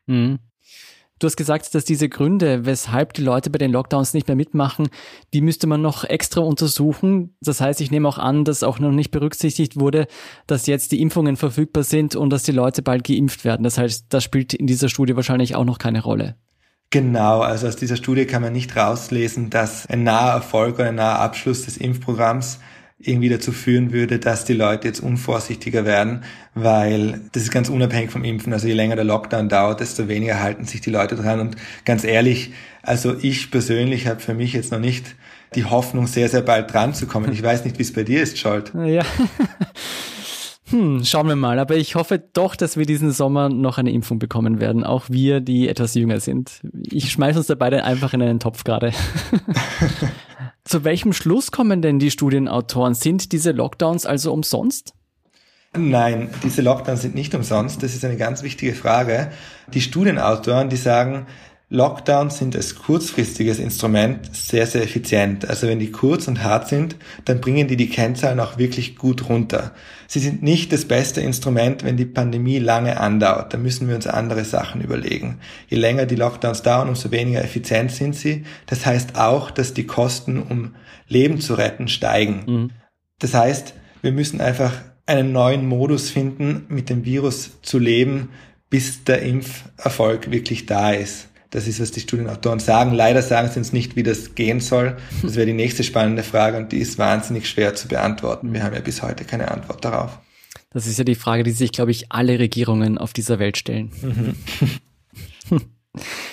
Mhm. 0.06 0.38
Du 1.22 1.26
hast 1.26 1.36
gesagt, 1.36 1.72
dass 1.76 1.84
diese 1.84 2.08
Gründe, 2.08 2.66
weshalb 2.66 3.12
die 3.12 3.22
Leute 3.22 3.48
bei 3.48 3.58
den 3.58 3.70
Lockdowns 3.70 4.12
nicht 4.12 4.26
mehr 4.26 4.34
mitmachen, 4.34 4.88
die 5.32 5.40
müsste 5.40 5.68
man 5.68 5.80
noch 5.80 6.02
extra 6.02 6.40
untersuchen. 6.40 7.36
Das 7.40 7.60
heißt, 7.60 7.80
ich 7.80 7.92
nehme 7.92 8.08
auch 8.08 8.18
an, 8.18 8.44
dass 8.44 8.64
auch 8.64 8.80
noch 8.80 8.90
nicht 8.90 9.12
berücksichtigt 9.12 9.78
wurde, 9.78 10.08
dass 10.48 10.66
jetzt 10.66 10.90
die 10.90 11.00
Impfungen 11.00 11.36
verfügbar 11.36 11.84
sind 11.84 12.16
und 12.16 12.30
dass 12.30 12.42
die 12.42 12.50
Leute 12.50 12.82
bald 12.82 13.04
geimpft 13.04 13.44
werden. 13.44 13.62
Das 13.62 13.78
heißt, 13.78 14.06
das 14.08 14.24
spielt 14.24 14.52
in 14.52 14.66
dieser 14.66 14.88
Studie 14.88 15.14
wahrscheinlich 15.14 15.54
auch 15.54 15.64
noch 15.64 15.78
keine 15.78 16.02
Rolle. 16.02 16.34
Genau, 16.90 17.42
also 17.42 17.68
aus 17.68 17.76
dieser 17.76 17.94
Studie 17.94 18.26
kann 18.26 18.42
man 18.42 18.52
nicht 18.52 18.74
rauslesen, 18.74 19.48
dass 19.48 19.86
ein 19.86 20.02
naher 20.02 20.32
Erfolg 20.32 20.74
oder 20.74 20.88
ein 20.88 20.96
naher 20.96 21.20
Abschluss 21.20 21.66
des 21.66 21.76
Impfprogramms 21.76 22.58
irgendwie 23.04 23.28
dazu 23.28 23.52
führen 23.52 23.92
würde, 23.92 24.18
dass 24.18 24.44
die 24.44 24.52
Leute 24.52 24.88
jetzt 24.88 25.00
unvorsichtiger 25.00 25.84
werden, 25.84 26.22
weil 26.54 27.20
das 27.32 27.44
ist 27.44 27.50
ganz 27.50 27.68
unabhängig 27.68 28.10
vom 28.10 28.24
Impfen. 28.24 28.52
Also 28.52 28.68
je 28.68 28.74
länger 28.74 28.96
der 28.96 29.04
Lockdown 29.04 29.48
dauert, 29.48 29.80
desto 29.80 30.08
weniger 30.08 30.40
halten 30.40 30.64
sich 30.64 30.80
die 30.80 30.90
Leute 30.90 31.16
dran. 31.16 31.40
Und 31.40 31.56
ganz 31.84 32.04
ehrlich, 32.04 32.52
also 32.82 33.14
ich 33.20 33.50
persönlich 33.50 34.06
habe 34.06 34.20
für 34.20 34.34
mich 34.34 34.52
jetzt 34.52 34.72
noch 34.72 34.80
nicht 34.80 35.14
die 35.54 35.64
Hoffnung, 35.64 36.06
sehr, 36.06 36.28
sehr 36.28 36.42
bald 36.42 36.72
dran 36.72 36.94
zu 36.94 37.06
kommen. 37.06 37.32
Ich 37.32 37.42
weiß 37.42 37.64
nicht, 37.64 37.78
wie 37.78 37.82
es 37.82 37.92
bei 37.92 38.04
dir 38.04 38.22
ist, 38.22 38.38
Scholt. 38.38 38.72
Ja. 38.86 39.04
Hm, 40.70 41.04
schauen 41.04 41.28
wir 41.28 41.36
mal. 41.36 41.58
Aber 41.58 41.76
ich 41.76 41.96
hoffe 41.96 42.18
doch, 42.32 42.56
dass 42.56 42.78
wir 42.78 42.86
diesen 42.86 43.12
Sommer 43.12 43.50
noch 43.50 43.76
eine 43.76 43.92
Impfung 43.92 44.18
bekommen 44.18 44.58
werden. 44.58 44.84
Auch 44.84 45.04
wir, 45.10 45.40
die 45.40 45.68
etwas 45.68 45.94
jünger 45.94 46.18
sind. 46.18 46.62
Ich 46.90 47.12
schmeiß 47.12 47.36
uns 47.36 47.46
da 47.46 47.54
beide 47.54 47.84
einfach 47.84 48.14
in 48.14 48.22
einen 48.22 48.40
Topf 48.40 48.64
gerade. 48.64 48.92
Zu 50.64 50.84
welchem 50.84 51.12
Schluss 51.12 51.50
kommen 51.50 51.82
denn 51.82 51.98
die 51.98 52.10
Studienautoren? 52.10 52.94
Sind 52.94 53.32
diese 53.32 53.50
Lockdowns 53.50 54.06
also 54.06 54.32
umsonst? 54.32 54.94
Nein, 55.76 56.28
diese 56.42 56.62
Lockdowns 56.62 57.02
sind 57.02 57.14
nicht 57.14 57.34
umsonst. 57.34 57.82
Das 57.82 57.94
ist 57.94 58.04
eine 58.04 58.16
ganz 58.16 58.42
wichtige 58.42 58.74
Frage. 58.74 59.32
Die 59.72 59.80
Studienautoren, 59.80 60.68
die 60.68 60.76
sagen, 60.76 61.26
Lockdowns 61.72 62.36
sind 62.36 62.54
als 62.54 62.74
kurzfristiges 62.74 63.58
Instrument 63.58 64.28
sehr, 64.36 64.66
sehr 64.66 64.82
effizient. 64.82 65.48
Also 65.48 65.66
wenn 65.66 65.78
die 65.78 65.90
kurz 65.90 66.28
und 66.28 66.44
hart 66.44 66.68
sind, 66.68 66.96
dann 67.24 67.40
bringen 67.40 67.66
die 67.66 67.78
die 67.78 67.88
Kennzahlen 67.88 68.40
auch 68.40 68.58
wirklich 68.58 68.96
gut 68.96 69.30
runter. 69.30 69.72
Sie 70.06 70.18
sind 70.18 70.42
nicht 70.42 70.70
das 70.70 70.84
beste 70.84 71.22
Instrument, 71.22 71.82
wenn 71.82 71.96
die 71.96 72.04
Pandemie 72.04 72.58
lange 72.58 73.00
andauert. 73.00 73.54
Da 73.54 73.56
müssen 73.56 73.88
wir 73.88 73.94
uns 73.94 74.06
andere 74.06 74.44
Sachen 74.44 74.82
überlegen. 74.82 75.38
Je 75.66 75.78
länger 75.78 76.04
die 76.04 76.14
Lockdowns 76.14 76.60
dauern, 76.60 76.90
umso 76.90 77.10
weniger 77.10 77.42
effizient 77.42 77.90
sind 77.90 78.16
sie. 78.16 78.44
Das 78.66 78.84
heißt 78.84 79.16
auch, 79.16 79.50
dass 79.50 79.72
die 79.72 79.86
Kosten, 79.86 80.42
um 80.42 80.74
Leben 81.08 81.40
zu 81.40 81.54
retten, 81.54 81.88
steigen. 81.88 82.42
Mhm. 82.46 82.70
Das 83.18 83.32
heißt, 83.32 83.72
wir 84.02 84.12
müssen 84.12 84.42
einfach 84.42 84.74
einen 85.06 85.32
neuen 85.32 85.66
Modus 85.66 86.10
finden, 86.10 86.66
mit 86.68 86.90
dem 86.90 87.06
Virus 87.06 87.62
zu 87.62 87.78
leben, 87.78 88.28
bis 88.68 89.04
der 89.04 89.22
Impferfolg 89.22 90.30
wirklich 90.30 90.66
da 90.66 90.92
ist. 90.92 91.28
Das 91.52 91.68
ist, 91.68 91.80
was 91.80 91.90
die 91.90 92.00
Studienautoren 92.00 92.60
sagen. 92.60 92.92
Leider 92.92 93.20
sagen 93.20 93.50
sie 93.50 93.58
uns 93.58 93.74
nicht, 93.74 93.94
wie 93.94 94.02
das 94.02 94.34
gehen 94.34 94.60
soll. 94.60 94.96
Das 95.22 95.36
wäre 95.36 95.46
die 95.46 95.52
nächste 95.52 95.84
spannende 95.84 96.22
Frage 96.22 96.56
und 96.56 96.72
die 96.72 96.78
ist 96.78 96.98
wahnsinnig 96.98 97.46
schwer 97.48 97.74
zu 97.74 97.88
beantworten. 97.88 98.54
Wir 98.54 98.64
haben 98.64 98.74
ja 98.74 98.80
bis 98.80 99.02
heute 99.02 99.24
keine 99.24 99.50
Antwort 99.50 99.84
darauf. 99.84 100.18
Das 100.70 100.86
ist 100.86 100.98
ja 100.98 101.04
die 101.04 101.14
Frage, 101.14 101.42
die 101.42 101.50
sich, 101.50 101.70
glaube 101.70 101.90
ich, 101.90 102.10
alle 102.10 102.38
Regierungen 102.38 102.96
auf 102.96 103.12
dieser 103.12 103.38
Welt 103.38 103.58
stellen. 103.58 103.92
Mhm. 104.00 105.60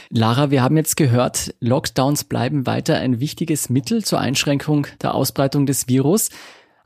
Lara, 0.09 0.51
wir 0.51 0.63
haben 0.63 0.77
jetzt 0.77 0.95
gehört, 0.95 1.53
Lockdowns 1.59 2.23
bleiben 2.23 2.65
weiter 2.65 2.95
ein 2.95 3.19
wichtiges 3.19 3.69
Mittel 3.69 4.05
zur 4.05 4.19
Einschränkung 4.19 4.87
der 5.01 5.13
Ausbreitung 5.13 5.65
des 5.65 5.89
Virus. 5.89 6.29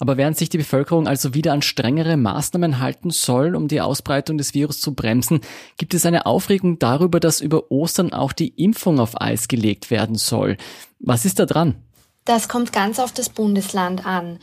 Aber 0.03 0.17
während 0.17 0.35
sich 0.35 0.49
die 0.49 0.57
Bevölkerung 0.57 1.07
also 1.07 1.33
wieder 1.33 1.53
an 1.53 1.61
strengere 1.61 2.17
Maßnahmen 2.17 2.79
halten 2.79 3.09
soll, 3.09 3.55
um 3.55 3.69
die 3.69 3.79
Ausbreitung 3.79 4.37
des 4.37 4.53
Virus 4.53 4.81
zu 4.81 4.93
bremsen, 4.93 5.39
gibt 5.77 5.93
es 5.93 6.05
eine 6.05 6.25
Aufregung 6.25 6.77
darüber, 6.77 7.21
dass 7.21 7.39
über 7.39 7.71
Ostern 7.71 8.11
auch 8.11 8.33
die 8.33 8.49
Impfung 8.49 8.99
auf 8.99 9.21
Eis 9.21 9.47
gelegt 9.47 9.91
werden 9.91 10.15
soll. 10.17 10.57
Was 10.99 11.23
ist 11.23 11.39
da 11.39 11.45
dran? 11.45 11.75
Das 12.25 12.49
kommt 12.49 12.73
ganz 12.73 12.99
auf 12.99 13.13
das 13.13 13.29
Bundesland 13.29 14.05
an. 14.05 14.39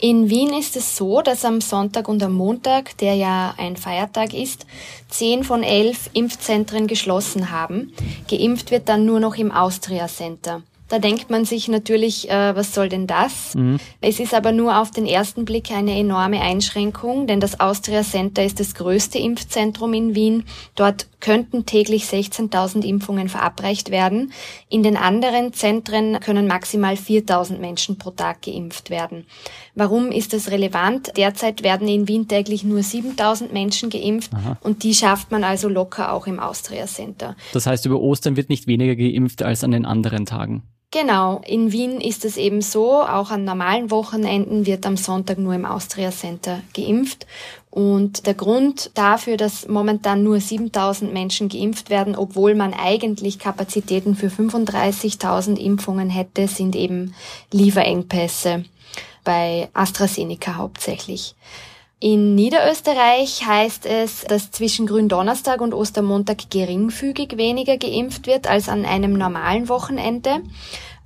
In 0.00 0.30
Wien 0.30 0.52
ist 0.52 0.74
es 0.74 0.96
so, 0.96 1.22
dass 1.22 1.44
am 1.44 1.60
Sonntag 1.60 2.08
und 2.08 2.20
am 2.20 2.32
Montag, 2.32 2.98
der 2.98 3.14
ja 3.14 3.54
ein 3.56 3.76
Feiertag 3.76 4.34
ist, 4.34 4.66
zehn 5.08 5.44
von 5.44 5.62
elf 5.62 6.10
Impfzentren 6.12 6.88
geschlossen 6.88 7.52
haben. 7.52 7.92
Geimpft 8.28 8.72
wird 8.72 8.88
dann 8.88 9.06
nur 9.06 9.20
noch 9.20 9.36
im 9.36 9.52
Austria 9.52 10.08
Center. 10.08 10.64
Da 10.94 11.00
denkt 11.00 11.28
man 11.28 11.44
sich 11.44 11.66
natürlich, 11.66 12.30
äh, 12.30 12.54
was 12.54 12.72
soll 12.72 12.88
denn 12.88 13.08
das? 13.08 13.56
Mhm. 13.56 13.78
Es 14.00 14.20
ist 14.20 14.32
aber 14.32 14.52
nur 14.52 14.80
auf 14.80 14.92
den 14.92 15.06
ersten 15.06 15.44
Blick 15.44 15.72
eine 15.72 15.98
enorme 15.98 16.40
Einschränkung, 16.40 17.26
denn 17.26 17.40
das 17.40 17.58
Austria 17.58 18.04
Center 18.04 18.44
ist 18.44 18.60
das 18.60 18.76
größte 18.76 19.18
Impfzentrum 19.18 19.92
in 19.92 20.14
Wien. 20.14 20.44
Dort 20.76 21.08
könnten 21.18 21.66
täglich 21.66 22.04
16.000 22.04 22.84
Impfungen 22.84 23.28
verabreicht 23.28 23.90
werden. 23.90 24.30
In 24.68 24.84
den 24.84 24.96
anderen 24.96 25.52
Zentren 25.52 26.20
können 26.20 26.46
maximal 26.46 26.94
4.000 26.94 27.58
Menschen 27.58 27.98
pro 27.98 28.10
Tag 28.10 28.42
geimpft 28.42 28.88
werden. 28.88 29.26
Warum 29.74 30.12
ist 30.12 30.32
das 30.32 30.52
relevant? 30.52 31.10
Derzeit 31.16 31.64
werden 31.64 31.88
in 31.88 32.06
Wien 32.06 32.28
täglich 32.28 32.62
nur 32.62 32.82
7.000 32.82 33.52
Menschen 33.52 33.90
geimpft 33.90 34.32
Aha. 34.32 34.58
und 34.60 34.84
die 34.84 34.94
schafft 34.94 35.32
man 35.32 35.42
also 35.42 35.68
locker 35.68 36.12
auch 36.12 36.28
im 36.28 36.38
Austria 36.38 36.86
Center. 36.86 37.34
Das 37.52 37.66
heißt, 37.66 37.84
über 37.84 37.98
Ostern 37.98 38.36
wird 38.36 38.48
nicht 38.48 38.68
weniger 38.68 38.94
geimpft 38.94 39.42
als 39.42 39.64
an 39.64 39.72
den 39.72 39.86
anderen 39.86 40.24
Tagen. 40.24 40.62
Genau, 40.94 41.42
in 41.44 41.72
Wien 41.72 42.00
ist 42.00 42.24
es 42.24 42.36
eben 42.36 42.62
so, 42.62 43.02
auch 43.02 43.32
an 43.32 43.42
normalen 43.42 43.90
Wochenenden 43.90 44.64
wird 44.64 44.86
am 44.86 44.96
Sonntag 44.96 45.38
nur 45.38 45.52
im 45.52 45.64
Austria 45.64 46.12
Center 46.12 46.60
geimpft. 46.72 47.26
Und 47.68 48.26
der 48.26 48.34
Grund 48.34 48.92
dafür, 48.94 49.36
dass 49.36 49.66
momentan 49.66 50.22
nur 50.22 50.38
7000 50.38 51.12
Menschen 51.12 51.48
geimpft 51.48 51.90
werden, 51.90 52.14
obwohl 52.14 52.54
man 52.54 52.74
eigentlich 52.74 53.40
Kapazitäten 53.40 54.14
für 54.14 54.28
35.000 54.28 55.56
Impfungen 55.56 56.10
hätte, 56.10 56.46
sind 56.46 56.76
eben 56.76 57.16
Lieferengpässe 57.50 58.64
bei 59.24 59.70
AstraZeneca 59.72 60.54
hauptsächlich. 60.54 61.34
In 62.04 62.34
Niederösterreich 62.34 63.46
heißt 63.46 63.86
es, 63.86 64.24
dass 64.24 64.50
zwischen 64.50 64.86
Gründonnerstag 64.86 65.62
und 65.62 65.72
Ostermontag 65.72 66.50
geringfügig 66.50 67.38
weniger 67.38 67.78
geimpft 67.78 68.26
wird 68.26 68.46
als 68.46 68.68
an 68.68 68.84
einem 68.84 69.14
normalen 69.14 69.70
Wochenende. 69.70 70.42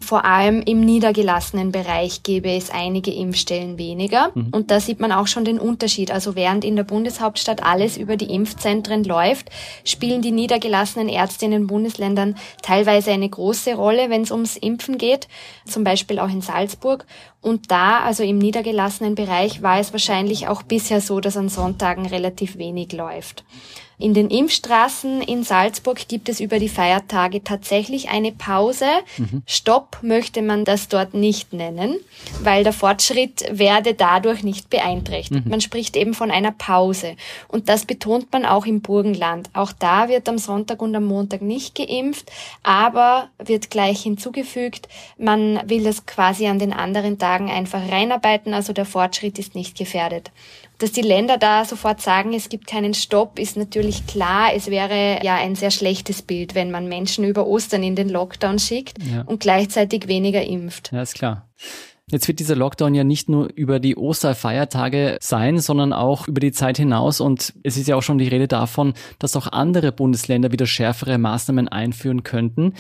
Vor 0.01 0.25
allem 0.25 0.63
im 0.63 0.81
niedergelassenen 0.81 1.73
Bereich 1.73 2.23
gäbe 2.23 2.51
es 2.51 2.71
einige 2.71 3.13
Impfstellen 3.13 3.79
weniger. 3.79 4.31
Mhm. 4.35 4.49
Und 4.53 4.71
da 4.71 4.79
sieht 4.81 5.01
man 5.01 5.11
auch 5.11 5.27
schon 5.27 5.45
den 5.45 5.59
Unterschied. 5.59 6.13
Also 6.13 6.37
während 6.37 6.65
in 6.65 6.77
der 6.77 6.85
Bundeshauptstadt 6.85 7.65
alles 7.65 7.97
über 7.97 8.17
die 8.17 8.33
Impfzentren 8.33 9.03
läuft, 9.03 9.51
spielen 9.85 10.23
die 10.23 10.31
niedergelassenen 10.31 11.09
Ärzte 11.09 11.47
in 11.47 11.51
den 11.51 11.67
Bundesländern 11.67 12.37
teilweise 12.63 13.11
eine 13.11 13.29
große 13.29 13.75
Rolle, 13.75 14.09
wenn 14.09 14.23
es 14.23 14.31
ums 14.31 14.57
Impfen 14.57 14.99
geht. 14.99 15.27
Zum 15.67 15.83
Beispiel 15.83 16.21
auch 16.21 16.31
in 16.31 16.43
Salzburg. 16.43 17.05
Und 17.41 17.71
da, 17.71 18.01
also 18.01 18.23
im 18.23 18.39
niedergelassenen 18.39 19.17
Bereich, 19.17 19.63
war 19.63 19.81
es 19.81 19.93
wahrscheinlich 19.93 20.47
auch 20.47 20.63
bisher 20.63 21.01
so, 21.01 21.21
dass 21.21 21.37
an 21.37 21.49
Sonntagen 21.49 22.07
relativ 22.07 22.57
wenig 22.57 22.93
läuft. 22.93 23.45
In 23.99 24.15
den 24.15 24.31
Impfstraßen 24.31 25.23
in 25.23 25.43
Salzburg 25.43 26.07
gibt 26.07 26.29
es 26.29 26.39
über 26.39 26.61
die 26.61 26.69
Feiertage 26.69 27.43
tatsächlich 27.43 28.09
eine 28.11 28.31
Pause. 28.31 28.87
Mhm. 29.17 29.43
Stopp 29.45 29.99
möchte 30.03 30.41
man 30.41 30.65
das 30.65 30.87
dort 30.87 31.15
nicht 31.15 31.53
nennen, 31.53 31.97
weil 32.43 32.63
der 32.63 32.73
Fortschritt 32.73 33.45
werde 33.51 33.95
dadurch 33.95 34.45
nicht 34.45 34.71
beeinträchtigt. 34.71 35.45
Mhm. 35.45 35.51
Man 35.51 35.61
spricht 35.61 35.97
eben 35.97 36.15
von 36.15 36.31
einer 36.31 36.53
Pause. 36.53 37.17
Und 37.49 37.69
das 37.69 37.87
betont 37.87 38.33
man 38.33 38.45
auch 38.45 38.67
im 38.67 38.83
Burgenland. 38.83 39.51
Auch 39.53 39.73
da 39.73 40.09
wird 40.09 40.29
am 40.29 40.39
Sonntag 40.39 40.81
und 40.81 40.95
am 40.95 41.05
Montag 41.05 41.43
nicht 41.43 41.75
geimpft, 41.75 42.31
aber 42.63 43.31
wird 43.39 43.69
gleich 43.71 44.03
hinzugefügt, 44.03 44.89
man 45.19 45.61
will 45.69 45.83
das 45.83 46.07
quasi 46.07 46.47
an 46.47 46.61
den 46.61 46.73
anderen 46.73 47.19
Tagen 47.19 47.51
einfach 47.51 47.91
reinarbeiten, 47.91 48.55
also 48.55 48.73
der 48.73 48.85
Fortschritt 48.85 49.39
ist 49.41 49.57
nicht 49.57 49.77
gefährdet. 49.77 50.31
Dass 50.79 50.93
die 50.93 51.03
Länder 51.03 51.39
da 51.39 51.65
sofort 51.65 52.01
sagen, 52.01 52.33
es 52.35 52.49
gibt 52.49 52.69
keinen 52.69 52.95
Stopp, 52.95 53.39
ist 53.39 53.57
natürlich 53.57 54.07
klar. 54.07 54.51
Es 54.55 54.71
wäre 54.71 55.19
ja 55.25 55.35
ein 55.35 55.57
sehr 55.57 55.73
schlechtes 55.73 56.23
Bild, 56.23 56.55
wenn 56.55 56.71
man 56.71 56.89
Menschen 56.89 57.25
über 57.25 57.47
Ostern 57.47 57.83
in 57.83 57.97
den 57.97 58.09
Lockdown 58.09 58.61
schickt 58.61 58.97
ja. 59.05 59.23
und 59.23 59.41
gleichzeitig 59.41 60.07
weniger 60.07 60.43
impft. 60.43 60.93
Ja, 60.93 61.03
ist 61.03 61.15
klar. 61.15 61.49
Jetzt 62.11 62.27
wird 62.27 62.39
dieser 62.39 62.57
Lockdown 62.57 62.95
ja 62.95 63.05
nicht 63.05 63.29
nur 63.29 63.51
über 63.55 63.81
die 63.81 63.97
Osterfeiertage 63.97 65.19
sein, 65.21 65.59
sondern 65.59 65.93
auch 65.93 66.27
über 66.27 66.41
die 66.41 66.53
Zeit 66.53 66.79
hinaus. 66.79 67.21
Und 67.21 67.53
es 67.63 67.77
ist 67.77 67.87
ja 67.87 67.97
auch 67.97 68.03
schon 68.03 68.17
die 68.17 68.29
Rede 68.29 68.49
davon, 68.49 68.95
dass 69.19 69.37
auch 69.37 69.49
andere 69.49 69.93
Bundesländer 69.93 70.51
wieder 70.51 70.67
schärfere 70.67 71.19
Maßnahmen 71.19 71.69
einführen 71.69 72.23
könnten. 72.23 72.75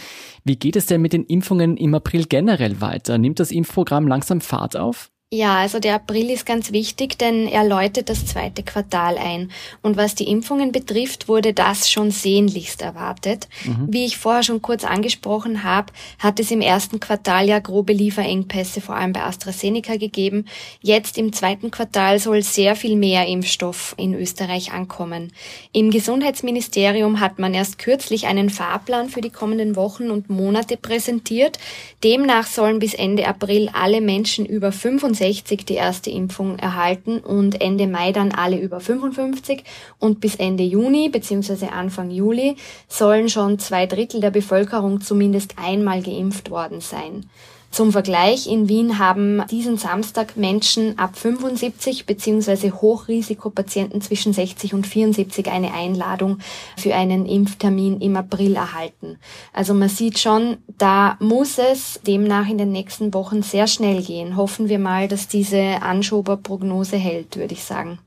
Wie 0.45 0.57
geht 0.57 0.77
es 0.77 0.87
denn 0.87 1.03
mit 1.03 1.13
den 1.13 1.25
Impfungen 1.25 1.77
im 1.77 1.95
April 1.95 2.25
generell 2.25 2.81
weiter? 2.81 3.19
Nimmt 3.19 3.39
das 3.39 3.51
Impfprogramm 3.51 4.09
langsam 4.09 4.41
Fahrt 4.41 4.77
auf? 4.77 5.11
Ja, 5.31 5.59
also 5.59 5.79
der 5.79 5.97
April 5.97 6.31
ist 6.31 6.47
ganz 6.47 6.73
wichtig, 6.73 7.19
denn 7.19 7.49
er 7.49 7.63
läutet 7.63 8.09
das 8.09 8.25
zweite 8.25 8.63
Quartal 8.63 9.19
ein. 9.19 9.51
Und 9.83 9.99
was 9.99 10.15
die 10.15 10.27
Impfungen 10.27 10.73
betrifft, 10.73 11.29
wurde 11.29 11.53
das 11.53 11.91
schon 11.91 12.11
sehnlichst 12.11 12.81
erwartet. 12.81 13.47
Mhm. 13.67 13.89
Wie 13.91 14.07
ich 14.07 14.17
vorher 14.17 14.43
schon 14.43 14.63
kurz 14.63 14.85
angesprochen 14.85 15.65
habe, 15.65 15.93
hat 16.19 16.41
es 16.41 16.51
im 16.51 16.63
ersten 16.63 16.99
Quartal 16.99 17.47
ja 17.47 17.59
grobe 17.59 17.93
Lieferengpässe 17.93 18.81
vor 18.81 18.97
allem 18.97 19.13
bei 19.13 19.23
AstraZeneca 19.23 19.97
gegeben. 19.97 20.47
Jetzt 20.81 21.19
im 21.19 21.35
zweiten 21.35 21.71
Quartal 21.71 22.21
soll 22.21 22.41
sehr 22.41 22.75
viel 22.75 22.97
mehr 22.97 23.27
Impfstoff 23.27 23.95
in 23.99 24.15
Österreich 24.15 24.73
ankommen. 24.73 25.35
Im 25.73 25.91
Gesundheitsministerium 25.91 27.21
hat 27.21 27.39
man 27.39 27.53
erst 27.53 27.77
kürzlich 27.77 28.29
einen 28.29 28.49
Fahrplan 28.49 29.11
für 29.11 29.21
die 29.21 29.29
kommenden 29.29 29.77
Wochen 29.77 30.11
und 30.11 30.31
Monate 30.31 30.79
präsentiert. 30.79 31.59
Demnach 32.03 32.47
sollen 32.47 32.79
bis 32.79 32.95
Ende 32.95 33.27
April 33.27 33.69
alle 33.75 34.01
Menschen 34.01 34.47
über 34.47 34.73
65 34.73 35.18
65 35.19 35.67
die 35.67 35.75
erste 35.75 36.11
Impfung 36.11 36.59
erhalten 36.59 37.19
und 37.19 37.61
Ende 37.61 37.87
Mai 37.87 38.13
dann 38.13 38.33
alle 38.33 38.59
über 38.59 38.81
55 38.81 39.65
und 39.99 40.21
bis 40.21 40.37
Ende 40.37 40.63
Juni 40.63 41.09
bzw. 41.09 41.67
Anfang 41.67 42.11
Juli 42.11 42.57
sollen 42.89 43.29
schon 43.29 43.59
zwei 43.59 43.87
Drittel 43.87 44.21
der 44.21 44.31
Bevölkerung 44.31 45.01
zumindest 45.01 45.55
einmal 45.59 46.03
geimpft 46.03 46.51
worden 46.51 46.81
sein. 46.81 47.29
Zum 47.71 47.93
Vergleich, 47.93 48.47
in 48.47 48.69
Wien 48.69 48.99
haben 48.99 49.43
diesen 49.51 49.77
Samstag 49.77 50.37
Menschen 50.37 50.99
ab 50.99 51.17
75 51.17 52.07
bzw. 52.07 52.73
Hochrisikopatienten 52.73 54.01
zwischen 54.01 54.33
60 54.33 54.75
und 54.75 54.87
74 54.87 55.49
eine 55.49 55.73
Einladung 55.75 56.39
für 56.77 56.95
einen 56.95 57.27
Impftermin 57.27 58.01
im 58.01 58.17
April 58.17 58.57
erhalten. 58.57 59.19
Also 59.53 59.75
man 59.75 59.89
sieht 59.91 60.19
schon, 60.19 60.57
da 60.79 61.17
muss 61.21 61.59
es 61.59 62.01
demnach 62.07 62.49
in 62.49 62.59
den 62.59 62.73
nächsten 62.73 63.13
Wochen 63.15 63.43
sehr 63.43 63.67
schnell 63.67 64.03
gehen. 64.03 64.37
Hoffen 64.37 64.69
wir 64.69 64.79
mal, 64.79 65.07
dass 65.07 65.29
diese 65.29 65.83
Anschoberprognose 65.83 66.97
hält, 66.97 67.37
würde 67.37 67.55
ich 67.55 67.65
sagen 67.65 67.99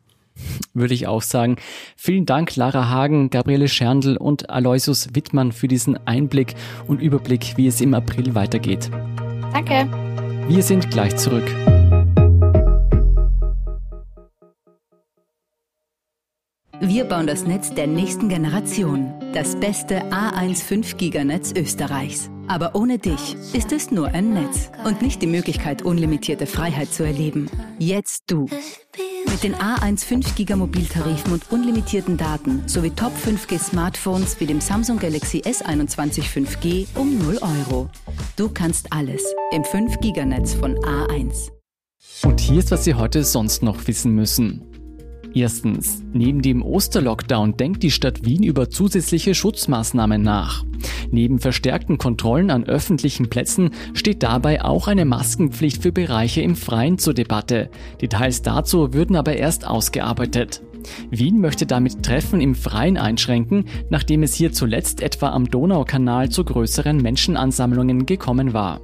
würde 0.74 0.94
ich 0.94 1.08
auch 1.08 1.22
sagen. 1.22 1.58
Vielen 1.96 2.26
Dank, 2.26 2.56
Lara 2.56 2.90
Hagen, 2.90 3.30
Gabriele 3.30 3.68
Scherndl 3.68 4.18
und 4.18 4.50
Aloysius 4.50 5.10
Wittmann 5.14 5.52
für 5.52 5.68
diesen 5.68 5.98
Einblick 6.08 6.56
und 6.88 7.02
Überblick, 7.02 7.54
wie 7.58 7.68
es 7.68 7.82
im 7.82 7.94
April 7.94 8.34
weitergeht. 8.34 8.90
Danke. 9.54 9.90
Wir 10.48 10.64
sind 10.64 10.92
gleich 10.92 11.16
zurück. 11.18 11.46
Wir 16.84 17.06
bauen 17.06 17.28
das 17.28 17.46
Netz 17.46 17.74
der 17.74 17.88
nächsten 17.88 18.28
Generation. 18.28 19.14
Das 19.34 19.56
beste 19.56 20.02
A1 20.12 20.64
5 20.64 20.98
Giganetz 20.98 21.54
Österreichs. 21.56 22.30
Aber 22.48 22.76
ohne 22.76 22.98
dich 22.98 23.36
ist 23.54 23.72
es 23.72 23.92
nur 23.92 24.08
ein 24.08 24.34
Netz 24.34 24.72
und 24.84 25.02
nicht 25.02 25.22
die 25.22 25.28
Möglichkeit, 25.28 25.84
unlimitierte 25.84 26.48
Freiheit 26.48 26.90
zu 26.90 27.04
erleben. 27.04 27.50
Jetzt 27.78 28.24
du. 28.28 28.48
Mit 29.32 29.44
den 29.44 29.56
A1 29.56 30.04
5 30.04 30.36
Giga 30.36 30.58
Mobiltarifen 30.58 31.32
und 31.32 31.54
unlimitierten 31.54 32.18
Daten 32.18 32.68
sowie 32.68 32.90
Top 32.90 33.14
5G 33.26 33.58
Smartphones 33.58 34.38
wie 34.42 34.46
dem 34.46 34.60
Samsung 34.60 35.00
Galaxy 35.00 35.40
S21 35.40 36.24
5G 36.24 36.86
um 36.96 37.18
0 37.18 37.40
Euro. 37.42 37.90
Du 38.36 38.50
kannst 38.50 38.92
alles 38.92 39.24
im 39.54 39.64
5 39.64 40.02
Giganetz 40.02 40.54
von 40.54 40.76
A1. 40.80 41.50
Und 42.24 42.42
hier 42.42 42.60
ist, 42.60 42.72
was 42.72 42.84
Sie 42.84 42.96
heute 42.96 43.24
sonst 43.24 43.64
noch 43.64 43.88
wissen 43.88 44.14
müssen. 44.14 44.71
Erstens, 45.34 46.04
neben 46.12 46.42
dem 46.42 46.62
Osterlockdown 46.62 47.56
denkt 47.56 47.84
die 47.84 47.92
Stadt 47.92 48.26
Wien 48.26 48.44
über 48.44 48.70
zusätzliche 48.70 49.34
Schutzmaßnahmen 49.34 50.22
nach. 50.22 50.66
Neben 51.10 51.40
verstärkten 51.40 51.98
Kontrollen 51.98 52.52
an 52.52 52.66
öffentlichen 52.66 53.30
Plätzen 53.30 53.72
steht 53.94 54.24
dabei 54.24 54.64
auch 54.64 54.88
eine 54.88 55.06
Maskenpflicht 55.06 55.82
für 55.82 55.92
Bereiche 55.92 56.42
im 56.42 56.56
Freien 56.56 56.98
zur 56.98 57.14
Debatte. 57.14 57.70
Details 58.02 58.42
dazu 58.42 58.94
würden 58.94 59.16
aber 59.16 59.36
erst 59.36 59.66
ausgearbeitet. 59.66 60.62
Wien 61.12 61.40
möchte 61.40 61.66
damit 61.66 62.04
Treffen 62.04 62.42
im 62.42 62.56
Freien 62.56 62.98
einschränken, 62.98 63.66
nachdem 63.90 64.24
es 64.24 64.34
hier 64.34 64.52
zuletzt 64.52 65.02
etwa 65.02 65.30
am 65.30 65.46
Donaukanal 65.46 66.30
zu 66.30 66.44
größeren 66.44 66.98
Menschenansammlungen 66.98 68.06
gekommen 68.06 68.54
war. 68.54 68.82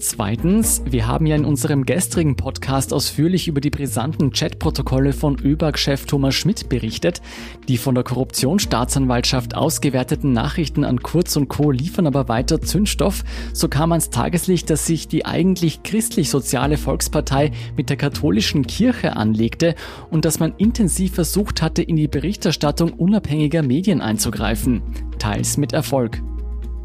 Zweitens, 0.00 0.80
wir 0.86 1.06
haben 1.06 1.26
ja 1.26 1.36
in 1.36 1.44
unserem 1.44 1.84
gestrigen 1.84 2.34
Podcast 2.34 2.94
ausführlich 2.94 3.48
über 3.48 3.60
die 3.60 3.68
brisanten 3.68 4.32
Chatprotokolle 4.32 5.12
von 5.12 5.38
ÖBAG-Chef 5.38 6.06
Thomas 6.06 6.34
Schmidt 6.34 6.70
berichtet. 6.70 7.20
Die 7.68 7.76
von 7.76 7.94
der 7.94 8.04
Korruptionsstaatsanwaltschaft 8.04 9.54
ausgewerteten 9.54 10.32
Nachrichten 10.32 10.84
an 10.84 11.02
Kurz 11.02 11.36
und 11.36 11.48
Co. 11.48 11.70
liefern 11.70 12.06
aber 12.06 12.28
weiter 12.28 12.62
Zündstoff. 12.62 13.24
So 13.52 13.68
kam 13.68 13.92
ans 13.92 14.08
Tageslicht, 14.08 14.70
dass 14.70 14.86
sich 14.86 15.06
die 15.06 15.26
eigentlich 15.26 15.82
christlich-soziale 15.82 16.78
Volkspartei 16.78 17.50
mit 17.76 17.90
der 17.90 17.98
katholischen 17.98 18.66
Kirche 18.66 19.16
anlegte 19.16 19.74
und 20.10 20.24
dass 20.24 20.40
man 20.40 20.54
intensiv 20.56 21.12
versucht 21.12 21.60
hatte, 21.60 21.82
in 21.82 21.96
die 21.96 22.08
Berichterstattung 22.08 22.94
unabhängiger 22.94 23.62
Medien 23.62 24.00
einzugreifen. 24.00 24.80
Teils 25.18 25.58
mit 25.58 25.74
Erfolg. 25.74 26.22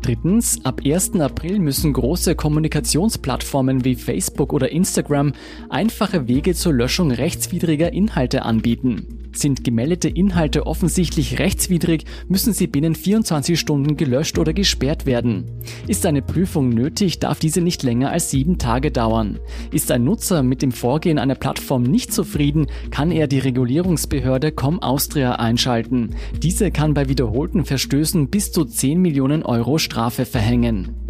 Drittens, 0.06 0.64
ab 0.64 0.82
1. 0.86 1.20
April 1.20 1.58
müssen 1.58 1.92
große 1.92 2.36
Kommunikationsplattformen 2.36 3.84
wie 3.86 3.96
Facebook 3.96 4.54
oder 4.54 4.72
Instagram 4.72 5.34
einfache 5.72 6.28
Wege 6.28 6.54
zur 6.54 6.74
Löschung 6.74 7.10
rechtswidriger 7.10 7.92
Inhalte 7.92 8.44
anbieten. 8.44 9.25
Sind 9.36 9.66
gemeldete 9.66 10.08
Inhalte 10.08 10.66
offensichtlich 10.66 11.40
rechtswidrig, 11.40 12.06
müssen 12.30 12.54
sie 12.54 12.68
binnen 12.68 12.96
24 12.96 13.60
Stunden 13.60 13.98
gelöscht 13.98 14.40
oder 14.40 14.54
gesperrt 14.54 15.06
werden. 15.06 15.46
Ist 15.88 16.06
eine 16.06 16.22
Prüfung 16.22 16.70
nötig, 16.70 17.20
darf 17.20 17.40
diese 17.40 17.60
nicht 17.60 17.84
länger 17.84 18.12
als 18.12 18.32
sieben 18.32 18.58
Tage 18.58 18.92
dauern. 18.92 19.40
Ist 19.72 19.92
ein 19.92 20.06
Nutzer 20.06 20.42
mit 20.42 20.62
dem 20.62 20.72
Vorgehen 20.72 21.20
einer 21.20 21.36
Plattform 21.36 21.84
nicht 21.84 22.14
zufrieden, 22.14 22.68
kann 22.92 23.12
er 23.12 23.28
die 23.28 23.40
Regulierungsbehörde 23.40 24.54
Com 24.54 24.82
Austria 24.82 25.34
einschalten. 25.34 26.16
Diese 26.42 26.72
kann 26.72 26.94
bei 26.94 27.10
wiederholten 27.10 27.66
Verstößen 27.66 28.30
bis 28.30 28.54
zu 28.54 28.64
10 28.64 29.02
Millionen 29.02 29.44
Euro 29.44 29.78
Strafe 29.78 30.26
verhängen. 30.26 31.05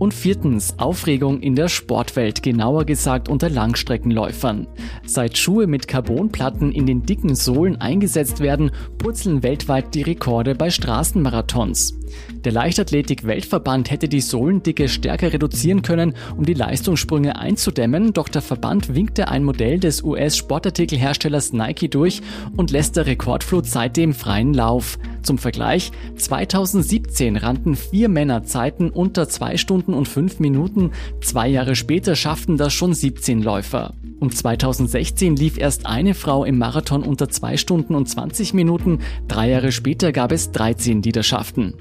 Und 0.00 0.14
viertens, 0.14 0.78
Aufregung 0.78 1.40
in 1.40 1.54
der 1.54 1.68
Sportwelt, 1.68 2.42
genauer 2.42 2.86
gesagt 2.86 3.28
unter 3.28 3.50
Langstreckenläufern. 3.50 4.66
Seit 5.04 5.36
Schuhe 5.36 5.66
mit 5.66 5.88
Carbonplatten 5.88 6.72
in 6.72 6.86
den 6.86 7.02
dicken 7.02 7.34
Sohlen 7.34 7.76
eingesetzt 7.76 8.40
werden, 8.40 8.70
purzeln 8.96 9.42
weltweit 9.42 9.94
die 9.94 10.00
Rekorde 10.00 10.54
bei 10.54 10.70
Straßenmarathons. 10.70 11.98
Der 12.44 12.52
Leichtathletik-Weltverband 12.52 13.90
hätte 13.90 14.08
die 14.08 14.22
Sohlendicke 14.22 14.88
stärker 14.88 15.34
reduzieren 15.34 15.82
können, 15.82 16.14
um 16.34 16.46
die 16.46 16.54
Leistungssprünge 16.54 17.36
einzudämmen, 17.36 18.14
doch 18.14 18.30
der 18.30 18.40
Verband 18.40 18.94
winkte 18.94 19.28
ein 19.28 19.44
Modell 19.44 19.78
des 19.78 20.02
US-Sportartikelherstellers 20.02 21.52
Nike 21.52 21.90
durch 21.90 22.22
und 22.56 22.70
lässt 22.70 22.96
der 22.96 23.04
Rekordflut 23.04 23.66
seitdem 23.66 24.14
freien 24.14 24.54
Lauf. 24.54 24.98
Zum 25.22 25.38
Vergleich, 25.38 25.92
2017 26.16 27.36
rannten 27.36 27.76
vier 27.76 28.08
Männer 28.08 28.44
Zeiten 28.44 28.90
unter 28.90 29.28
zwei 29.28 29.56
Stunden 29.56 29.94
und 29.94 30.08
fünf 30.08 30.40
Minuten, 30.40 30.92
zwei 31.20 31.48
Jahre 31.48 31.76
später 31.76 32.16
schafften 32.16 32.56
das 32.56 32.72
schon 32.72 32.94
17 32.94 33.42
Läufer. 33.42 33.94
Und 34.18 34.36
2016 34.36 35.36
lief 35.36 35.58
erst 35.58 35.86
eine 35.86 36.14
Frau 36.14 36.44
im 36.44 36.58
Marathon 36.58 37.02
unter 37.02 37.28
zwei 37.28 37.56
Stunden 37.56 37.94
und 37.94 38.08
20 38.08 38.54
Minuten, 38.54 39.00
drei 39.28 39.50
Jahre 39.50 39.72
später 39.72 40.12
gab 40.12 40.32
es 40.32 40.52
13, 40.52 41.02
die 41.02 41.12
das 41.12 41.26
schafften. 41.26 41.74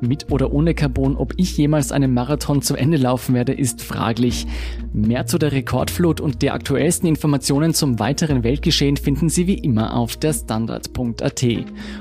Mit 0.00 0.30
oder 0.30 0.52
ohne 0.52 0.74
Carbon, 0.74 1.16
ob 1.16 1.34
ich 1.36 1.56
jemals 1.56 1.92
einen 1.92 2.14
Marathon 2.14 2.62
zu 2.62 2.74
Ende 2.74 2.96
laufen 2.96 3.34
werde, 3.34 3.52
ist 3.52 3.82
fraglich. 3.82 4.46
Mehr 4.92 5.26
zu 5.26 5.38
der 5.38 5.52
Rekordflut 5.52 6.20
und 6.20 6.40
die 6.42 6.50
aktuellsten 6.50 7.06
Informationen 7.08 7.74
zum 7.74 7.98
weiteren 7.98 8.42
Weltgeschehen 8.42 8.96
finden 8.96 9.28
Sie 9.28 9.46
wie 9.46 9.58
immer 9.58 9.94
auf 9.94 10.16
der 10.16 10.32
Standard.at. 10.32 11.44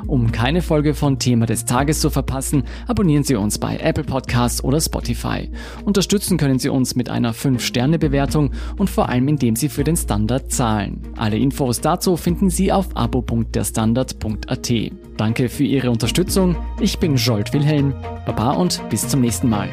Um 0.07 0.31
keine 0.31 0.62
Folge 0.62 0.93
von 0.93 1.19
Thema 1.19 1.45
des 1.45 1.65
Tages 1.65 1.99
zu 1.99 2.09
verpassen, 2.09 2.63
abonnieren 2.88 3.23
Sie 3.23 3.35
uns 3.35 3.57
bei 3.57 3.77
Apple 3.77 4.05
Podcasts 4.05 4.63
oder 4.63 4.79
Spotify. 4.79 5.49
Unterstützen 5.83 6.38
können 6.38 6.57
Sie 6.57 6.69
uns 6.69 6.95
mit 6.95 7.09
einer 7.09 7.33
5-Sterne-Bewertung 7.33 8.51
und 8.77 8.89
vor 8.89 9.09
allem 9.09 9.27
indem 9.27 9.57
Sie 9.57 9.67
für 9.67 9.83
den 9.83 9.97
Standard 9.97 10.51
zahlen. 10.51 11.01
Alle 11.17 11.38
Infos 11.38 11.81
dazu 11.81 12.15
finden 12.15 12.49
Sie 12.49 12.71
auf 12.71 12.95
abo.derstandard.at. 12.95 14.71
Danke 15.17 15.49
für 15.49 15.63
Ihre 15.65 15.91
Unterstützung. 15.91 16.55
Ich 16.81 16.97
bin 16.97 17.17
Jolt 17.17 17.51
Wilhelm. 17.51 17.93
Baba 18.25 18.51
und 18.53 18.81
bis 18.89 19.05
zum 19.07 19.19
nächsten 19.19 19.49
Mal. 19.49 19.69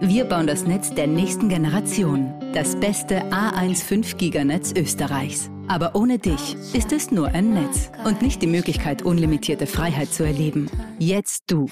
Wir 0.00 0.24
bauen 0.24 0.48
das 0.48 0.66
Netz 0.66 0.92
der 0.92 1.06
nächsten 1.06 1.48
Generation. 1.48 2.34
Das 2.54 2.74
beste 2.74 3.22
A1 3.30 3.84
5 3.84 4.16
Giganetz 4.16 4.72
Österreichs. 4.76 5.48
Aber 5.68 5.94
ohne 5.94 6.18
dich 6.18 6.56
ist 6.72 6.90
es 6.90 7.12
nur 7.12 7.28
ein 7.28 7.54
Netz 7.54 7.92
und 8.04 8.20
nicht 8.20 8.42
die 8.42 8.48
Möglichkeit, 8.48 9.02
unlimitierte 9.02 9.68
Freiheit 9.68 10.12
zu 10.12 10.24
erleben. 10.24 10.68
Jetzt 10.98 11.44
du. 11.46 11.68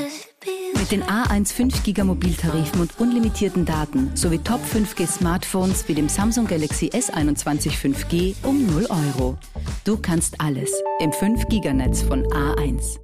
Mit 0.78 0.92
den 0.92 1.02
A1 1.02 1.52
5 1.52 1.82
Giga 1.82 2.04
Mobiltarifen 2.04 2.80
und 2.80 3.00
unlimitierten 3.00 3.64
Daten 3.64 4.12
sowie 4.14 4.38
Top 4.38 4.60
5G 4.64 5.08
Smartphones 5.08 5.88
wie 5.88 5.94
dem 5.94 6.08
Samsung 6.08 6.46
Galaxy 6.46 6.86
S21 6.90 7.72
5G 7.72 8.36
um 8.44 8.64
0 8.66 8.86
Euro. 8.88 9.36
Du 9.84 9.96
kannst 9.96 10.40
alles 10.40 10.70
im 11.00 11.12
5 11.12 11.48
Giganetz 11.48 12.02
von 12.02 12.24
A1. 12.26 13.00